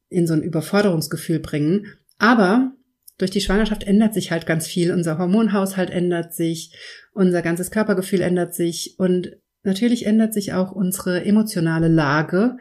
in 0.08 0.26
so 0.26 0.34
ein 0.34 0.42
Überforderungsgefühl 0.42 1.40
bringen. 1.40 1.86
Aber 2.18 2.72
durch 3.18 3.32
die 3.32 3.40
Schwangerschaft 3.40 3.84
ändert 3.84 4.14
sich 4.14 4.30
halt 4.30 4.46
ganz 4.46 4.68
viel. 4.68 4.92
Unser 4.92 5.18
Hormonhaushalt 5.18 5.90
ändert 5.90 6.32
sich, 6.32 6.72
unser 7.12 7.42
ganzes 7.42 7.72
Körpergefühl 7.72 8.20
ändert 8.20 8.54
sich 8.54 8.94
und 8.98 9.36
natürlich 9.64 10.06
ändert 10.06 10.32
sich 10.32 10.52
auch 10.52 10.70
unsere 10.70 11.24
emotionale 11.24 11.88
Lage 11.88 12.56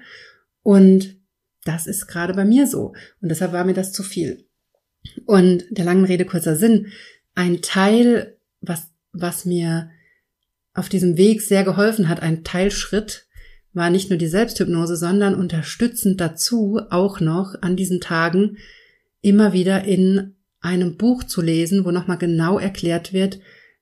und 0.68 1.16
das 1.64 1.88
ist 1.88 2.08
gerade 2.08 2.34
bei 2.34 2.44
mir 2.44 2.68
so. 2.68 2.94
Und 3.22 3.30
deshalb 3.30 3.54
war 3.54 3.64
mir 3.64 3.74
das 3.74 3.94
zu 3.94 4.04
viel. 4.04 4.50
Und 5.26 5.64
der 5.70 5.86
langen 5.86 6.04
Rede 6.04 6.26
kurzer 6.26 6.58
Sinn. 6.58 6.88
Ein 7.36 7.62
Teil, 7.62 8.36
was, 8.60 8.92
was 9.14 9.46
mir 9.46 9.90
auf 10.74 10.90
diesem 10.90 11.16
Weg 11.16 11.42
sehr 11.42 11.64
geholfen 11.64 12.10
hat, 12.10 12.22
ein 12.22 12.44
Teilschritt, 12.44 13.28
war 13.72 13.90
nicht 13.90 14.10
nur 14.10 14.20
die 14.20 14.28
Selbsthypnose, 14.28 14.98
sondern 14.98 15.36
unterstützend 15.36 16.20
dazu 16.20 16.82
auch 16.90 17.22
noch 17.22 17.56
an 17.62 17.78
diesen 17.78 18.02
Tagen 18.02 18.58
immer 19.22 19.54
wieder 19.54 19.86
in 19.86 20.36
einem 20.60 20.98
Buch 20.98 21.24
zu 21.24 21.42
lesen, 21.42 21.86
wo 21.86 21.92
nochmal 21.92 22.18
genau 22.18 22.60
erklärt 22.60 23.14
wird, 23.14 23.40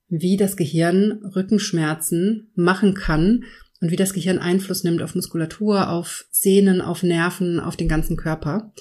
wie 0.07 0.37
das 0.37 0.55
Gehirn 0.55 1.23
Rückenschmerzen 1.35 2.51
machen 2.53 2.93
kann 2.93 3.43
und 3.85 3.91
wie 3.91 3.97
das 3.97 4.13
Gehirn 4.13 4.39
Einfluss 4.39 4.83
nimmt 4.83 5.03
auf 5.03 5.13
Muskulatur, 5.13 5.89
auf 5.89 6.25
Sehnen, 6.31 6.81
auf 6.81 7.03
Nerven, 7.03 7.59
auf 7.59 7.75
den 7.75 7.87
ganzen 7.87 8.17
Körper, 8.17 8.73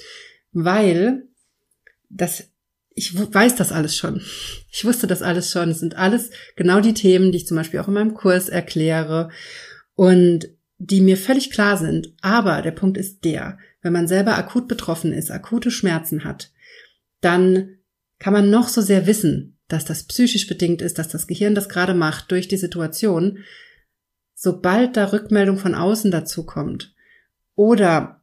weil 0.52 1.24
das 2.08 2.48
ich 2.94 3.14
weiß 3.14 3.56
das 3.56 3.70
alles 3.72 3.96
schon. 3.96 4.22
Ich 4.70 4.84
wusste 4.84 5.06
das 5.06 5.20
alles 5.20 5.50
schon. 5.50 5.68
Es 5.68 5.80
sind 5.80 5.96
alles 5.96 6.30
genau 6.56 6.80
die 6.80 6.94
Themen, 6.94 7.32
die 7.32 7.38
ich 7.38 7.46
zum 7.46 7.56
Beispiel 7.56 7.80
auch 7.80 7.88
in 7.88 7.94
meinem 7.94 8.14
Kurs 8.14 8.48
erkläre 8.48 9.30
und 9.94 10.48
die 10.78 11.00
mir 11.00 11.16
völlig 11.16 11.50
klar 11.50 11.76
sind. 11.76 12.14
Aber 12.22 12.62
der 12.62 12.70
Punkt 12.70 12.96
ist 12.96 13.24
der, 13.24 13.58
wenn 13.82 13.92
man 13.92 14.08
selber 14.08 14.38
akut 14.38 14.68
betroffen 14.68 15.12
ist, 15.12 15.30
akute 15.30 15.70
Schmerzen 15.70 16.22
hat, 16.24 16.52
dann 17.20 17.78
kann 18.20 18.32
man 18.32 18.48
noch 18.48 18.68
so 18.68 18.80
sehr 18.80 19.08
wissen, 19.08 19.58
dass 19.66 19.84
das 19.84 20.04
psychisch 20.04 20.46
bedingt 20.46 20.80
ist, 20.80 20.96
dass 20.96 21.08
das 21.08 21.26
Gehirn 21.26 21.56
das 21.56 21.68
gerade 21.68 21.94
macht 21.94 22.30
durch 22.30 22.46
die 22.46 22.56
Situation 22.56 23.40
sobald 24.44 24.96
da 24.96 25.06
Rückmeldung 25.06 25.56
von 25.56 25.74
außen 25.74 26.10
dazu 26.10 26.44
kommt 26.44 26.94
oder 27.56 28.20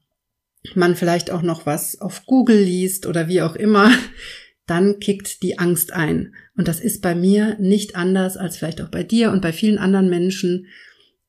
man 0.76 0.96
vielleicht 0.96 1.32
auch 1.32 1.42
noch 1.42 1.66
was 1.66 2.00
auf 2.00 2.26
Google 2.26 2.62
liest 2.62 3.08
oder 3.08 3.28
wie 3.28 3.42
auch 3.42 3.56
immer, 3.56 3.92
dann 4.68 5.00
kickt 5.00 5.42
die 5.42 5.60
Angst 5.60 5.92
ein. 5.92 6.36
Und 6.56 6.68
das 6.68 6.80
ist 6.80 7.02
bei 7.02 7.16
mir 7.16 7.58
nicht 7.60 7.96
anders 7.96 8.38
als 8.38 8.58
vielleicht 8.58 8.82
auch 8.82 8.90
bei 8.90 9.04
dir 9.04 9.32
und 9.32 9.42
bei 9.42 9.52
vielen 9.52 9.80
anderen 9.80 10.10
Menschen. 10.10 10.68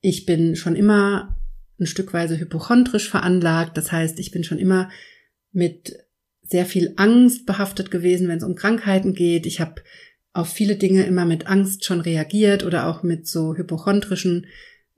Ich 0.01 0.27
bin 0.27 0.55
schon 0.55 0.77
immer 0.77 1.37
ein 1.81 1.87
Stückweise 1.87 2.39
hypochondrisch 2.39 3.09
veranlagt. 3.09 3.77
Das 3.77 3.91
heißt, 3.91 4.21
ich 4.21 4.31
bin 4.31 4.45
schon 4.45 4.59
immer 4.59 4.91
mit 5.51 5.97
sehr 6.43 6.67
viel 6.67 6.93
Angst 6.97 7.47
behaftet 7.47 7.91
gewesen, 7.91 8.29
wenn 8.29 8.39
es 8.39 8.45
um 8.45 8.55
Krankheiten 8.55 9.15
geht. 9.15 9.47
Ich 9.47 9.61
habe 9.61 9.83
auf 10.35 10.49
viele 10.49 10.77
Dinge 10.77 11.05
immer 11.05 11.25
mit 11.25 11.47
Angst 11.47 11.85
schon 11.85 12.01
reagiert 12.01 12.65
oder 12.65 12.87
auch 12.87 13.03
mit 13.03 13.27
so 13.27 13.57
hypochondrischen 13.57 14.47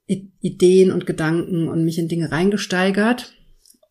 Ideen 0.07 0.93
und 0.93 1.07
Gedanken 1.07 1.69
und 1.69 1.85
mich 1.85 1.99
in 1.99 2.09
Dinge 2.09 2.31
reingesteigert 2.31 3.35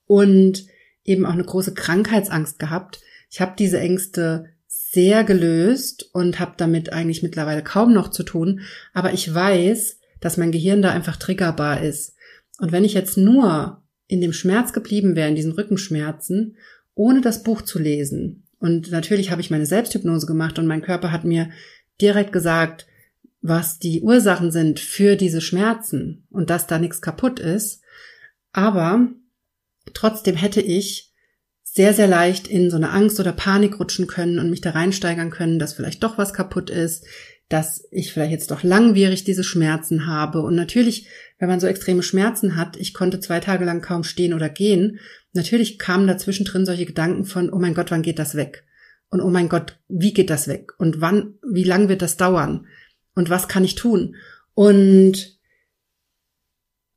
und 0.05 0.65
eben 1.03 1.25
auch 1.25 1.33
eine 1.33 1.43
große 1.43 1.73
Krankheitsangst 1.73 2.59
gehabt. 2.59 3.01
Ich 3.29 3.41
habe 3.41 3.53
diese 3.57 3.79
Ängste 3.79 4.45
sehr 4.67 5.23
gelöst 5.23 6.09
und 6.13 6.39
habe 6.39 6.53
damit 6.57 6.93
eigentlich 6.93 7.23
mittlerweile 7.23 7.63
kaum 7.63 7.93
noch 7.93 8.11
zu 8.11 8.23
tun, 8.23 8.61
aber 8.93 9.13
ich 9.13 9.33
weiß, 9.33 9.99
dass 10.19 10.37
mein 10.37 10.51
Gehirn 10.51 10.81
da 10.81 10.91
einfach 10.91 11.17
triggerbar 11.17 11.81
ist. 11.81 12.15
Und 12.59 12.71
wenn 12.71 12.83
ich 12.83 12.93
jetzt 12.93 13.17
nur 13.17 13.81
in 14.07 14.21
dem 14.21 14.33
Schmerz 14.33 14.71
geblieben 14.71 15.15
wäre, 15.15 15.29
in 15.29 15.35
diesen 15.35 15.53
Rückenschmerzen, 15.53 16.57
ohne 16.93 17.21
das 17.21 17.43
Buch 17.43 17.63
zu 17.63 17.79
lesen, 17.79 18.47
und 18.59 18.91
natürlich 18.91 19.31
habe 19.31 19.41
ich 19.41 19.49
meine 19.49 19.65
Selbsthypnose 19.65 20.25
gemacht 20.25 20.57
und 20.57 20.67
mein 20.67 20.81
Körper 20.81 21.11
hat 21.11 21.25
mir 21.25 21.49
direkt 21.99 22.31
gesagt, 22.31 22.87
was 23.43 23.77
die 23.77 24.01
Ursachen 24.01 24.51
sind 24.51 24.79
für 24.79 25.17
diese 25.17 25.41
Schmerzen 25.41 26.25
und 26.31 26.49
dass 26.49 26.65
da 26.65 26.79
nichts 26.79 27.01
kaputt 27.01 27.39
ist. 27.39 27.81
Aber 28.53 29.09
trotzdem 29.93 30.35
hätte 30.35 30.61
ich 30.61 31.11
sehr, 31.61 31.93
sehr 31.93 32.07
leicht 32.07 32.47
in 32.47 32.71
so 32.71 32.77
eine 32.77 32.91
Angst 32.91 33.19
oder 33.19 33.33
Panik 33.33 33.79
rutschen 33.79 34.07
können 34.07 34.39
und 34.39 34.49
mich 34.49 34.61
da 34.61 34.71
reinsteigern 34.71 35.29
können, 35.29 35.59
dass 35.59 35.73
vielleicht 35.73 36.03
doch 36.03 36.17
was 36.17 36.33
kaputt 36.33 36.69
ist, 36.69 37.05
dass 37.49 37.85
ich 37.91 38.13
vielleicht 38.13 38.31
jetzt 38.31 38.49
doch 38.49 38.63
langwierig 38.63 39.25
diese 39.25 39.43
Schmerzen 39.43 40.07
habe. 40.07 40.41
Und 40.41 40.55
natürlich, 40.55 41.07
wenn 41.37 41.49
man 41.49 41.59
so 41.59 41.67
extreme 41.67 42.01
Schmerzen 42.01 42.55
hat, 42.55 42.77
ich 42.77 42.93
konnte 42.93 43.19
zwei 43.19 43.41
Tage 43.41 43.65
lang 43.65 43.81
kaum 43.81 44.05
stehen 44.05 44.33
oder 44.33 44.47
gehen, 44.47 44.99
natürlich 45.33 45.79
kamen 45.79 46.07
dazwischen 46.07 46.45
drin 46.45 46.65
solche 46.65 46.85
Gedanken 46.85 47.25
von, 47.25 47.51
oh 47.51 47.59
mein 47.59 47.73
Gott, 47.73 47.91
wann 47.91 48.03
geht 48.03 48.19
das 48.19 48.35
weg? 48.35 48.63
Und 49.09 49.19
oh 49.19 49.29
mein 49.29 49.49
Gott, 49.49 49.79
wie 49.89 50.13
geht 50.13 50.29
das 50.29 50.47
weg? 50.47 50.71
Und 50.77 51.01
wann, 51.01 51.35
wie 51.51 51.65
lang 51.65 51.89
wird 51.89 52.01
das 52.01 52.15
dauern? 52.15 52.67
Und 53.15 53.29
was 53.29 53.47
kann 53.47 53.63
ich 53.63 53.75
tun? 53.75 54.15
Und 54.53 55.39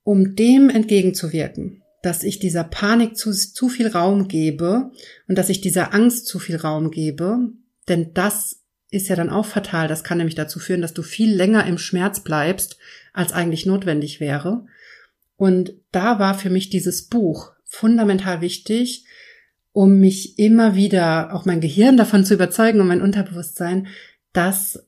um 0.02 0.37
dem 0.37 0.70
entgegenzuwirken, 0.70 1.82
dass 2.02 2.23
ich 2.23 2.38
dieser 2.38 2.64
Panik 2.64 3.16
zu, 3.16 3.32
zu 3.32 3.68
viel 3.68 3.88
Raum 3.88 4.28
gebe 4.28 4.92
und 5.26 5.37
dass 5.37 5.49
ich 5.49 5.61
dieser 5.61 5.92
Angst 5.92 6.26
zu 6.26 6.38
viel 6.38 6.56
Raum 6.56 6.90
gebe, 6.90 7.50
denn 7.88 8.14
das 8.14 8.61
ist 8.90 9.08
ja 9.08 9.16
dann 9.16 9.30
auch 9.30 9.46
fatal. 9.46 9.88
Das 9.88 10.04
kann 10.04 10.18
nämlich 10.18 10.37
dazu 10.37 10.58
führen, 10.61 10.80
dass 10.80 10.94
du 10.94 11.02
viel 11.02 11.35
länger 11.35 11.66
im 11.66 11.78
Schmerz 11.78 12.20
bleibst, 12.20 12.78
als 13.12 13.32
eigentlich 13.32 13.66
notwendig 13.66 14.20
wäre. 14.20 14.66
Und 15.37 15.75
da 15.90 16.18
war 16.18 16.38
für 16.38 16.50
mich 16.50 16.70
dieses 16.70 17.08
Buch 17.08 17.52
fundamental 17.64 18.40
wichtig, 18.40 19.04
um 19.73 19.99
mich 19.99 20.38
immer 20.38 20.75
wieder, 20.75 21.35
auch 21.35 21.44
mein 21.44 21.61
Gehirn 21.61 21.96
davon 21.96 22.25
zu 22.25 22.35
überzeugen 22.35 22.80
und 22.80 22.87
mein 22.87 23.02
Unterbewusstsein, 23.02 23.88
dass 24.32 24.87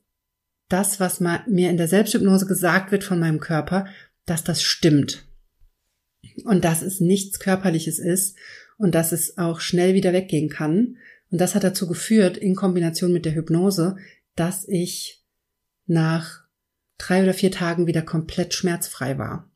das, 0.69 0.99
was 0.99 1.19
mir 1.19 1.69
in 1.69 1.77
der 1.77 1.87
Selbsthypnose 1.87 2.45
gesagt 2.45 2.91
wird 2.91 3.03
von 3.03 3.19
meinem 3.19 3.39
Körper, 3.39 3.87
dass 4.25 4.43
das 4.43 4.61
stimmt. 4.61 5.25
Und 6.45 6.63
dass 6.63 6.81
es 6.81 6.99
nichts 6.99 7.39
Körperliches 7.39 7.99
ist 7.99 8.37
und 8.77 8.95
dass 8.95 9.11
es 9.11 9.37
auch 9.37 9.59
schnell 9.59 9.93
wieder 9.93 10.13
weggehen 10.13 10.49
kann. 10.49 10.97
Und 11.31 11.41
das 11.41 11.55
hat 11.55 11.63
dazu 11.63 11.87
geführt, 11.87 12.37
in 12.37 12.55
Kombination 12.55 13.11
mit 13.11 13.25
der 13.25 13.35
Hypnose, 13.35 13.97
dass 14.35 14.67
ich 14.67 15.23
nach 15.85 16.43
drei 16.97 17.23
oder 17.23 17.33
vier 17.33 17.51
Tagen 17.51 17.87
wieder 17.87 18.03
komplett 18.03 18.53
schmerzfrei 18.53 19.17
war. 19.17 19.51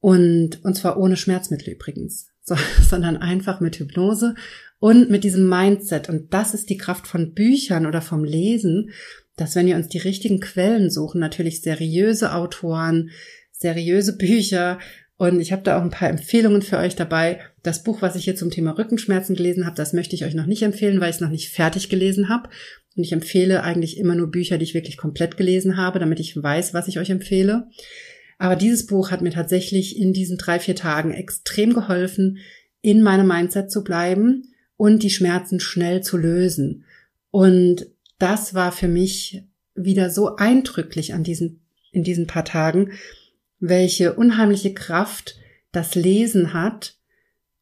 Und, 0.00 0.64
und 0.64 0.74
zwar 0.74 0.98
ohne 0.98 1.16
Schmerzmittel 1.16 1.74
übrigens, 1.74 2.28
so, 2.42 2.56
sondern 2.82 3.16
einfach 3.16 3.60
mit 3.60 3.76
Hypnose 3.76 4.34
und 4.78 5.10
mit 5.10 5.24
diesem 5.24 5.48
Mindset. 5.48 6.08
Und 6.08 6.32
das 6.32 6.54
ist 6.54 6.70
die 6.70 6.76
Kraft 6.78 7.06
von 7.06 7.34
Büchern 7.34 7.86
oder 7.86 8.00
vom 8.00 8.24
Lesen, 8.24 8.90
dass 9.36 9.54
wenn 9.54 9.66
wir 9.66 9.76
uns 9.76 9.88
die 9.88 9.98
richtigen 9.98 10.40
Quellen 10.40 10.90
suchen, 10.90 11.20
natürlich 11.20 11.60
seriöse 11.60 12.34
Autoren, 12.34 13.10
seriöse 13.52 14.16
Bücher, 14.16 14.78
und 15.18 15.40
ich 15.40 15.50
habe 15.50 15.62
da 15.62 15.78
auch 15.78 15.82
ein 15.82 15.90
paar 15.90 16.10
Empfehlungen 16.10 16.60
für 16.60 16.76
euch 16.76 16.94
dabei. 16.94 17.40
Das 17.62 17.82
Buch, 17.82 18.02
was 18.02 18.16
ich 18.16 18.24
hier 18.24 18.36
zum 18.36 18.50
Thema 18.50 18.76
Rückenschmerzen 18.76 19.34
gelesen 19.34 19.64
habe, 19.64 19.76
das 19.76 19.94
möchte 19.94 20.14
ich 20.14 20.24
euch 20.26 20.34
noch 20.34 20.44
nicht 20.44 20.62
empfehlen, 20.62 21.00
weil 21.00 21.08
ich 21.08 21.16
es 21.16 21.22
noch 21.22 21.30
nicht 21.30 21.48
fertig 21.48 21.88
gelesen 21.88 22.28
habe. 22.28 22.50
Und 22.94 23.02
ich 23.02 23.12
empfehle 23.12 23.62
eigentlich 23.62 23.96
immer 23.96 24.14
nur 24.14 24.30
Bücher, 24.30 24.58
die 24.58 24.64
ich 24.64 24.74
wirklich 24.74 24.98
komplett 24.98 25.38
gelesen 25.38 25.78
habe, 25.78 25.98
damit 25.98 26.20
ich 26.20 26.40
weiß, 26.40 26.74
was 26.74 26.88
ich 26.88 26.98
euch 26.98 27.08
empfehle. 27.08 27.68
Aber 28.38 28.56
dieses 28.56 28.84
Buch 28.86 29.10
hat 29.10 29.22
mir 29.22 29.30
tatsächlich 29.30 29.98
in 29.98 30.12
diesen 30.12 30.36
drei, 30.36 30.60
vier 30.60 30.76
Tagen 30.76 31.12
extrem 31.12 31.72
geholfen, 31.72 32.38
in 32.82 33.02
meinem 33.02 33.26
Mindset 33.26 33.70
zu 33.70 33.82
bleiben 33.82 34.52
und 34.76 35.02
die 35.02 35.10
Schmerzen 35.10 35.60
schnell 35.60 36.02
zu 36.02 36.18
lösen. 36.18 36.84
Und 37.30 37.86
das 38.18 38.54
war 38.54 38.72
für 38.72 38.88
mich 38.88 39.44
wieder 39.74 40.10
so 40.10 40.36
eindrücklich 40.36 41.14
an 41.14 41.22
diesen, 41.22 41.60
in 41.92 42.02
diesen 42.02 42.26
paar 42.26 42.44
Tagen, 42.44 42.92
welche 43.58 44.14
unheimliche 44.14 44.74
Kraft 44.74 45.36
das 45.72 45.94
Lesen 45.94 46.54
hat 46.54 46.96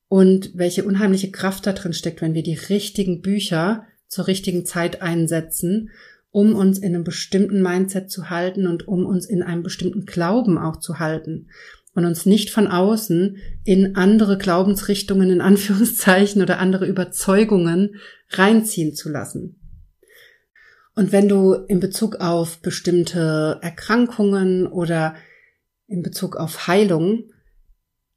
und 0.09 0.53
welche 0.55 0.85
unheimliche 0.85 1.31
Kraft 1.31 1.67
da 1.67 1.73
drin 1.73 1.93
steckt, 1.93 2.23
wenn 2.23 2.35
wir 2.35 2.43
die 2.43 2.55
richtigen 2.55 3.21
Bücher 3.21 3.85
zur 4.07 4.27
richtigen 4.27 4.65
Zeit 4.65 5.03
einsetzen, 5.03 5.91
um 6.31 6.55
uns 6.55 6.79
in 6.79 6.95
einem 6.95 7.05
bestimmten 7.05 7.63
Mindset 7.63 8.11
zu 8.11 8.31
halten 8.31 8.67
und 8.67 8.87
um 8.87 9.07
uns 9.07 9.27
in 9.27 9.43
einem 9.43 9.63
bestimmten 9.63 10.05
Glauben 10.05 10.59
auch 10.59 10.79
zu 10.79 10.99
halten 10.99 11.49
und 11.95 12.05
uns 12.05 12.27
nicht 12.27 12.51
von 12.51 12.67
außen 12.67 13.37
in 13.65 13.97
andere 13.97 14.37
Glaubensrichtungen 14.37 15.31
in 15.31 15.41
Anführungszeichen 15.41 16.43
oder 16.43 16.59
andere 16.59 16.87
Überzeugungen 16.87 17.97
reinziehen 18.31 18.95
zu 18.95 19.09
lassen. 19.11 19.57
Und 20.95 21.13
wenn 21.13 21.29
du 21.29 21.55
in 21.55 21.81
Bezug 21.81 22.17
auf 22.17 22.59
bestimmte 22.59 23.59
Erkrankungen 23.63 24.67
oder 24.67 25.15
in 25.89 26.03
Bezug 26.03 26.37
auf 26.37 26.67
Heilung 26.67 27.25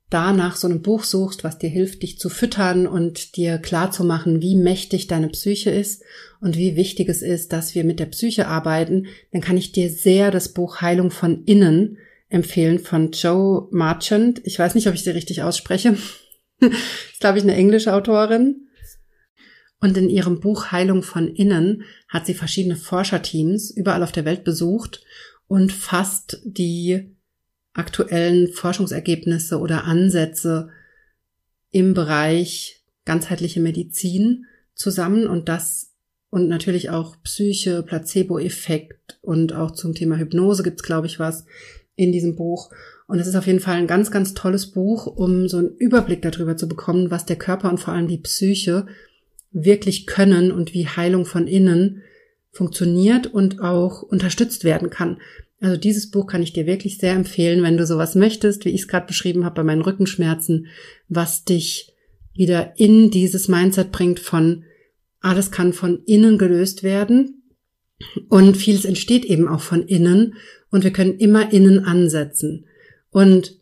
danach 0.09 0.55
so 0.55 0.67
einem 0.67 0.81
Buch 0.81 1.03
suchst, 1.03 1.43
was 1.43 1.57
dir 1.57 1.69
hilft, 1.69 2.01
dich 2.01 2.17
zu 2.17 2.29
füttern 2.29 2.87
und 2.87 3.35
dir 3.35 3.57
klar 3.57 3.91
zu 3.91 4.05
machen, 4.05 4.41
wie 4.41 4.55
mächtig 4.55 5.07
deine 5.07 5.27
Psyche 5.27 5.69
ist 5.69 6.01
und 6.39 6.55
wie 6.55 6.75
wichtig 6.75 7.09
es 7.09 7.21
ist, 7.21 7.51
dass 7.51 7.75
wir 7.75 7.83
mit 7.83 7.99
der 7.99 8.05
Psyche 8.05 8.47
arbeiten, 8.47 9.07
dann 9.31 9.41
kann 9.41 9.57
ich 9.57 9.73
dir 9.73 9.89
sehr 9.89 10.31
das 10.31 10.49
Buch 10.49 10.81
Heilung 10.81 11.11
von 11.11 11.43
innen 11.43 11.97
empfehlen 12.29 12.79
von 12.79 13.11
Joe 13.11 13.67
Marchant. 13.71 14.41
Ich 14.45 14.59
weiß 14.59 14.75
nicht, 14.75 14.87
ob 14.87 14.93
ich 14.93 15.03
sie 15.03 15.11
richtig 15.11 15.43
ausspreche. 15.43 15.97
ist, 16.59 17.19
glaube 17.19 17.37
ich, 17.37 17.43
eine 17.43 17.55
englische 17.55 17.93
Autorin. 17.93 18.66
Und 19.79 19.95
in 19.95 20.09
ihrem 20.09 20.39
Buch 20.39 20.71
Heilung 20.71 21.03
von 21.03 21.27
innen 21.27 21.83
hat 22.07 22.25
sie 22.25 22.33
verschiedene 22.33 22.75
Forscherteams 22.75 23.69
überall 23.71 24.03
auf 24.03 24.11
der 24.11 24.25
Welt 24.25 24.43
besucht 24.43 25.03
und 25.47 25.71
fasst 25.71 26.41
die 26.43 27.15
aktuellen 27.73 28.51
Forschungsergebnisse 28.51 29.59
oder 29.59 29.83
Ansätze 29.83 30.69
im 31.71 31.93
Bereich 31.93 32.83
ganzheitliche 33.05 33.59
Medizin 33.59 34.45
zusammen 34.73 35.27
und 35.27 35.47
das 35.47 35.93
und 36.29 36.49
natürlich 36.49 36.89
auch 36.89 37.15
Psyche, 37.23 37.83
Placebo-Effekt 37.83 39.19
und 39.21 39.53
auch 39.53 39.71
zum 39.71 39.93
Thema 39.93 40.17
Hypnose 40.17 40.63
gibt's 40.63 40.83
glaube 40.83 41.07
ich, 41.07 41.19
was 41.19 41.45
in 41.95 42.11
diesem 42.11 42.35
Buch. 42.35 42.69
Und 43.07 43.19
es 43.19 43.27
ist 43.27 43.35
auf 43.35 43.47
jeden 43.47 43.61
Fall 43.61 43.75
ein 43.75 43.87
ganz, 43.87 44.11
ganz 44.11 44.33
tolles 44.33 44.71
Buch, 44.71 45.07
um 45.07 45.47
so 45.47 45.57
einen 45.57 45.75
Überblick 45.77 46.21
darüber 46.21 46.57
zu 46.57 46.67
bekommen, 46.67 47.09
was 47.09 47.25
der 47.25 47.37
Körper 47.37 47.69
und 47.69 47.79
vor 47.79 47.93
allem 47.93 48.07
die 48.07 48.17
Psyche 48.17 48.87
wirklich 49.63 50.05
können 50.07 50.51
und 50.51 50.73
wie 50.73 50.87
Heilung 50.87 51.25
von 51.25 51.47
innen 51.47 52.03
funktioniert 52.51 53.27
und 53.27 53.61
auch 53.61 54.01
unterstützt 54.01 54.63
werden 54.63 54.89
kann. 54.89 55.17
Also 55.59 55.77
dieses 55.77 56.11
Buch 56.11 56.27
kann 56.27 56.43
ich 56.43 56.53
dir 56.53 56.65
wirklich 56.65 56.97
sehr 56.97 57.13
empfehlen, 57.13 57.63
wenn 57.63 57.77
du 57.77 57.85
sowas 57.85 58.15
möchtest, 58.15 58.65
wie 58.65 58.69
ich 58.69 58.81
es 58.81 58.87
gerade 58.87 59.07
beschrieben 59.07 59.45
habe 59.45 59.55
bei 59.55 59.63
meinen 59.63 59.81
Rückenschmerzen, 59.81 60.67
was 61.09 61.43
dich 61.43 61.93
wieder 62.33 62.73
in 62.77 63.09
dieses 63.09 63.47
Mindset 63.47 63.91
bringt 63.91 64.19
von 64.19 64.63
alles 65.19 65.51
kann 65.51 65.73
von 65.73 66.03
innen 66.05 66.37
gelöst 66.37 66.83
werden 66.83 67.43
und 68.29 68.55
vieles 68.55 68.85
entsteht 68.85 69.25
eben 69.25 69.47
auch 69.47 69.61
von 69.61 69.87
innen 69.87 70.35
und 70.69 70.83
wir 70.83 70.91
können 70.91 71.17
immer 71.17 71.51
innen 71.51 71.83
ansetzen. 71.83 72.65
Und 73.09 73.56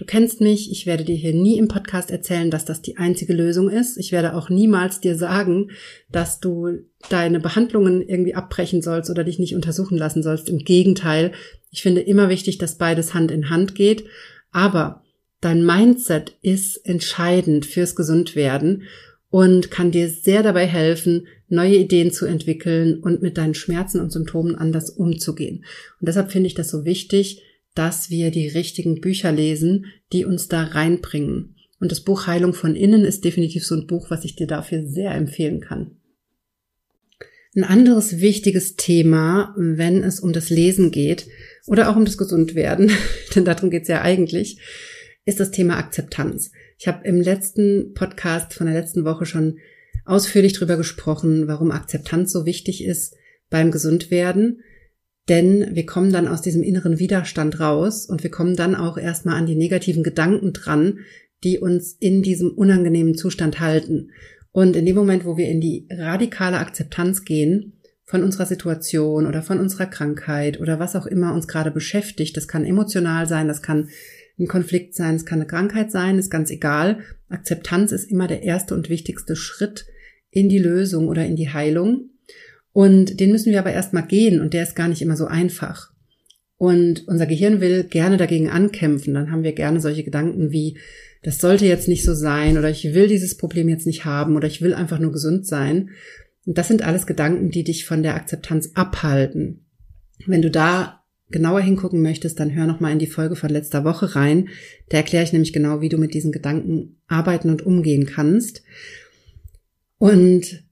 Du 0.00 0.06
kennst 0.06 0.40
mich, 0.40 0.72
ich 0.72 0.86
werde 0.86 1.04
dir 1.04 1.14
hier 1.14 1.34
nie 1.34 1.58
im 1.58 1.68
Podcast 1.68 2.10
erzählen, 2.10 2.50
dass 2.50 2.64
das 2.64 2.80
die 2.80 2.96
einzige 2.96 3.34
Lösung 3.34 3.68
ist. 3.68 3.98
Ich 3.98 4.12
werde 4.12 4.34
auch 4.34 4.48
niemals 4.48 5.02
dir 5.02 5.14
sagen, 5.14 5.72
dass 6.10 6.40
du 6.40 6.70
deine 7.10 7.38
Behandlungen 7.38 8.00
irgendwie 8.00 8.34
abbrechen 8.34 8.80
sollst 8.80 9.10
oder 9.10 9.24
dich 9.24 9.38
nicht 9.38 9.54
untersuchen 9.54 9.98
lassen 9.98 10.22
sollst. 10.22 10.48
Im 10.48 10.60
Gegenteil, 10.60 11.32
ich 11.70 11.82
finde 11.82 12.00
immer 12.00 12.30
wichtig, 12.30 12.56
dass 12.56 12.78
beides 12.78 13.12
Hand 13.12 13.30
in 13.30 13.50
Hand 13.50 13.74
geht. 13.74 14.06
Aber 14.52 15.02
dein 15.42 15.66
Mindset 15.66 16.34
ist 16.40 16.78
entscheidend 16.86 17.66
fürs 17.66 17.94
Gesundwerden 17.94 18.84
und 19.28 19.70
kann 19.70 19.90
dir 19.90 20.08
sehr 20.08 20.42
dabei 20.42 20.66
helfen, 20.66 21.26
neue 21.48 21.76
Ideen 21.76 22.10
zu 22.10 22.24
entwickeln 22.24 23.00
und 23.00 23.20
mit 23.20 23.36
deinen 23.36 23.54
Schmerzen 23.54 24.00
und 24.00 24.12
Symptomen 24.12 24.56
anders 24.56 24.88
umzugehen. 24.88 25.66
Und 26.00 26.08
deshalb 26.08 26.32
finde 26.32 26.46
ich 26.46 26.54
das 26.54 26.70
so 26.70 26.86
wichtig, 26.86 27.42
dass 27.74 28.10
wir 28.10 28.30
die 28.30 28.48
richtigen 28.48 29.00
Bücher 29.00 29.32
lesen, 29.32 29.86
die 30.12 30.24
uns 30.24 30.48
da 30.48 30.64
reinbringen. 30.64 31.56
Und 31.78 31.92
das 31.92 32.00
Buch 32.00 32.26
Heilung 32.26 32.52
von 32.52 32.76
innen 32.76 33.04
ist 33.04 33.24
definitiv 33.24 33.64
so 33.64 33.74
ein 33.74 33.86
Buch, 33.86 34.10
was 34.10 34.24
ich 34.24 34.36
dir 34.36 34.46
dafür 34.46 34.86
sehr 34.86 35.12
empfehlen 35.12 35.60
kann. 35.60 35.96
Ein 37.56 37.64
anderes 37.64 38.20
wichtiges 38.20 38.76
Thema, 38.76 39.54
wenn 39.56 40.04
es 40.04 40.20
um 40.20 40.32
das 40.32 40.50
Lesen 40.50 40.92
geht 40.92 41.26
oder 41.66 41.90
auch 41.90 41.96
um 41.96 42.04
das 42.04 42.16
Gesundwerden, 42.16 42.92
denn 43.34 43.44
darum 43.44 43.70
geht 43.70 43.82
es 43.82 43.88
ja 43.88 44.02
eigentlich, 44.02 44.58
ist 45.24 45.40
das 45.40 45.50
Thema 45.50 45.76
Akzeptanz. 45.76 46.52
Ich 46.78 46.86
habe 46.86 47.06
im 47.06 47.20
letzten 47.20 47.92
Podcast 47.94 48.54
von 48.54 48.66
der 48.66 48.74
letzten 48.74 49.04
Woche 49.04 49.26
schon 49.26 49.58
ausführlich 50.04 50.54
darüber 50.54 50.76
gesprochen, 50.76 51.48
warum 51.48 51.70
Akzeptanz 51.70 52.32
so 52.32 52.46
wichtig 52.46 52.84
ist 52.84 53.16
beim 53.48 53.70
Gesundwerden. 53.70 54.62
Denn 55.30 55.76
wir 55.76 55.86
kommen 55.86 56.12
dann 56.12 56.28
aus 56.28 56.42
diesem 56.42 56.62
inneren 56.62 56.98
Widerstand 56.98 57.60
raus 57.60 58.04
und 58.04 58.22
wir 58.22 58.30
kommen 58.30 58.56
dann 58.56 58.74
auch 58.74 58.98
erstmal 58.98 59.36
an 59.36 59.46
die 59.46 59.54
negativen 59.54 60.02
Gedanken 60.02 60.52
dran, 60.52 60.98
die 61.44 61.58
uns 61.58 61.96
in 61.98 62.22
diesem 62.22 62.50
unangenehmen 62.50 63.14
Zustand 63.16 63.60
halten. 63.60 64.10
Und 64.50 64.74
in 64.74 64.84
dem 64.84 64.96
Moment, 64.96 65.24
wo 65.24 65.36
wir 65.36 65.48
in 65.48 65.60
die 65.60 65.86
radikale 65.88 66.58
Akzeptanz 66.58 67.24
gehen, 67.24 67.80
von 68.04 68.24
unserer 68.24 68.46
Situation 68.46 69.24
oder 69.24 69.40
von 69.40 69.60
unserer 69.60 69.86
Krankheit 69.86 70.58
oder 70.60 70.80
was 70.80 70.96
auch 70.96 71.06
immer 71.06 71.32
uns 71.32 71.46
gerade 71.46 71.70
beschäftigt, 71.70 72.36
das 72.36 72.48
kann 72.48 72.64
emotional 72.64 73.28
sein, 73.28 73.46
das 73.46 73.62
kann 73.62 73.88
ein 74.36 74.48
Konflikt 74.48 74.96
sein, 74.96 75.14
es 75.14 75.24
kann 75.24 75.38
eine 75.38 75.46
Krankheit 75.46 75.92
sein, 75.92 76.18
ist 76.18 76.28
ganz 76.28 76.50
egal. 76.50 76.98
Akzeptanz 77.28 77.92
ist 77.92 78.10
immer 78.10 78.26
der 78.26 78.42
erste 78.42 78.74
und 78.74 78.88
wichtigste 78.88 79.36
Schritt 79.36 79.86
in 80.32 80.48
die 80.48 80.58
Lösung 80.58 81.06
oder 81.06 81.24
in 81.24 81.36
die 81.36 81.50
Heilung. 81.50 82.10
Und 82.72 83.18
den 83.20 83.32
müssen 83.32 83.52
wir 83.52 83.58
aber 83.58 83.72
erstmal 83.72 84.06
gehen 84.06 84.40
und 84.40 84.54
der 84.54 84.62
ist 84.62 84.76
gar 84.76 84.88
nicht 84.88 85.02
immer 85.02 85.16
so 85.16 85.26
einfach. 85.26 85.90
Und 86.56 87.08
unser 87.08 87.26
Gehirn 87.26 87.60
will 87.60 87.84
gerne 87.84 88.16
dagegen 88.16 88.48
ankämpfen. 88.48 89.14
Dann 89.14 89.30
haben 89.30 89.42
wir 89.42 89.52
gerne 89.52 89.80
solche 89.80 90.04
Gedanken 90.04 90.50
wie, 90.52 90.78
das 91.22 91.38
sollte 91.38 91.66
jetzt 91.66 91.88
nicht 91.88 92.04
so 92.04 92.14
sein 92.14 92.58
oder 92.58 92.70
ich 92.70 92.94
will 92.94 93.08
dieses 93.08 93.36
Problem 93.36 93.68
jetzt 93.68 93.86
nicht 93.86 94.04
haben 94.04 94.36
oder 94.36 94.46
ich 94.46 94.60
will 94.60 94.74
einfach 94.74 94.98
nur 94.98 95.12
gesund 95.12 95.46
sein. 95.46 95.90
Und 96.46 96.58
das 96.58 96.68
sind 96.68 96.82
alles 96.82 97.06
Gedanken, 97.06 97.50
die 97.50 97.64
dich 97.64 97.84
von 97.84 98.02
der 98.02 98.14
Akzeptanz 98.14 98.70
abhalten. 98.74 99.66
Wenn 100.26 100.42
du 100.42 100.50
da 100.50 101.02
genauer 101.30 101.60
hingucken 101.60 102.02
möchtest, 102.02 102.40
dann 102.40 102.54
hör 102.54 102.66
noch 102.66 102.80
mal 102.80 102.92
in 102.92 102.98
die 102.98 103.06
Folge 103.06 103.36
von 103.36 103.50
letzter 103.50 103.84
Woche 103.84 104.14
rein. 104.14 104.48
Da 104.88 104.98
erkläre 104.98 105.24
ich 105.24 105.32
nämlich 105.32 105.52
genau, 105.52 105.80
wie 105.80 105.88
du 105.88 105.96
mit 105.96 106.12
diesen 106.12 106.32
Gedanken 106.32 107.00
arbeiten 107.06 107.50
und 107.50 107.62
umgehen 107.64 108.06
kannst. 108.06 108.62
Und 109.98 110.64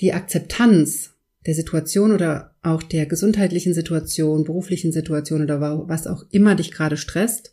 die 0.00 0.12
Akzeptanz 0.12 1.13
der 1.46 1.54
Situation 1.54 2.12
oder 2.12 2.54
auch 2.62 2.82
der 2.82 3.06
gesundheitlichen 3.06 3.74
Situation, 3.74 4.44
beruflichen 4.44 4.92
Situation 4.92 5.42
oder 5.42 5.60
was 5.88 6.06
auch 6.06 6.24
immer 6.30 6.54
dich 6.54 6.70
gerade 6.70 6.96
stresst, 6.96 7.52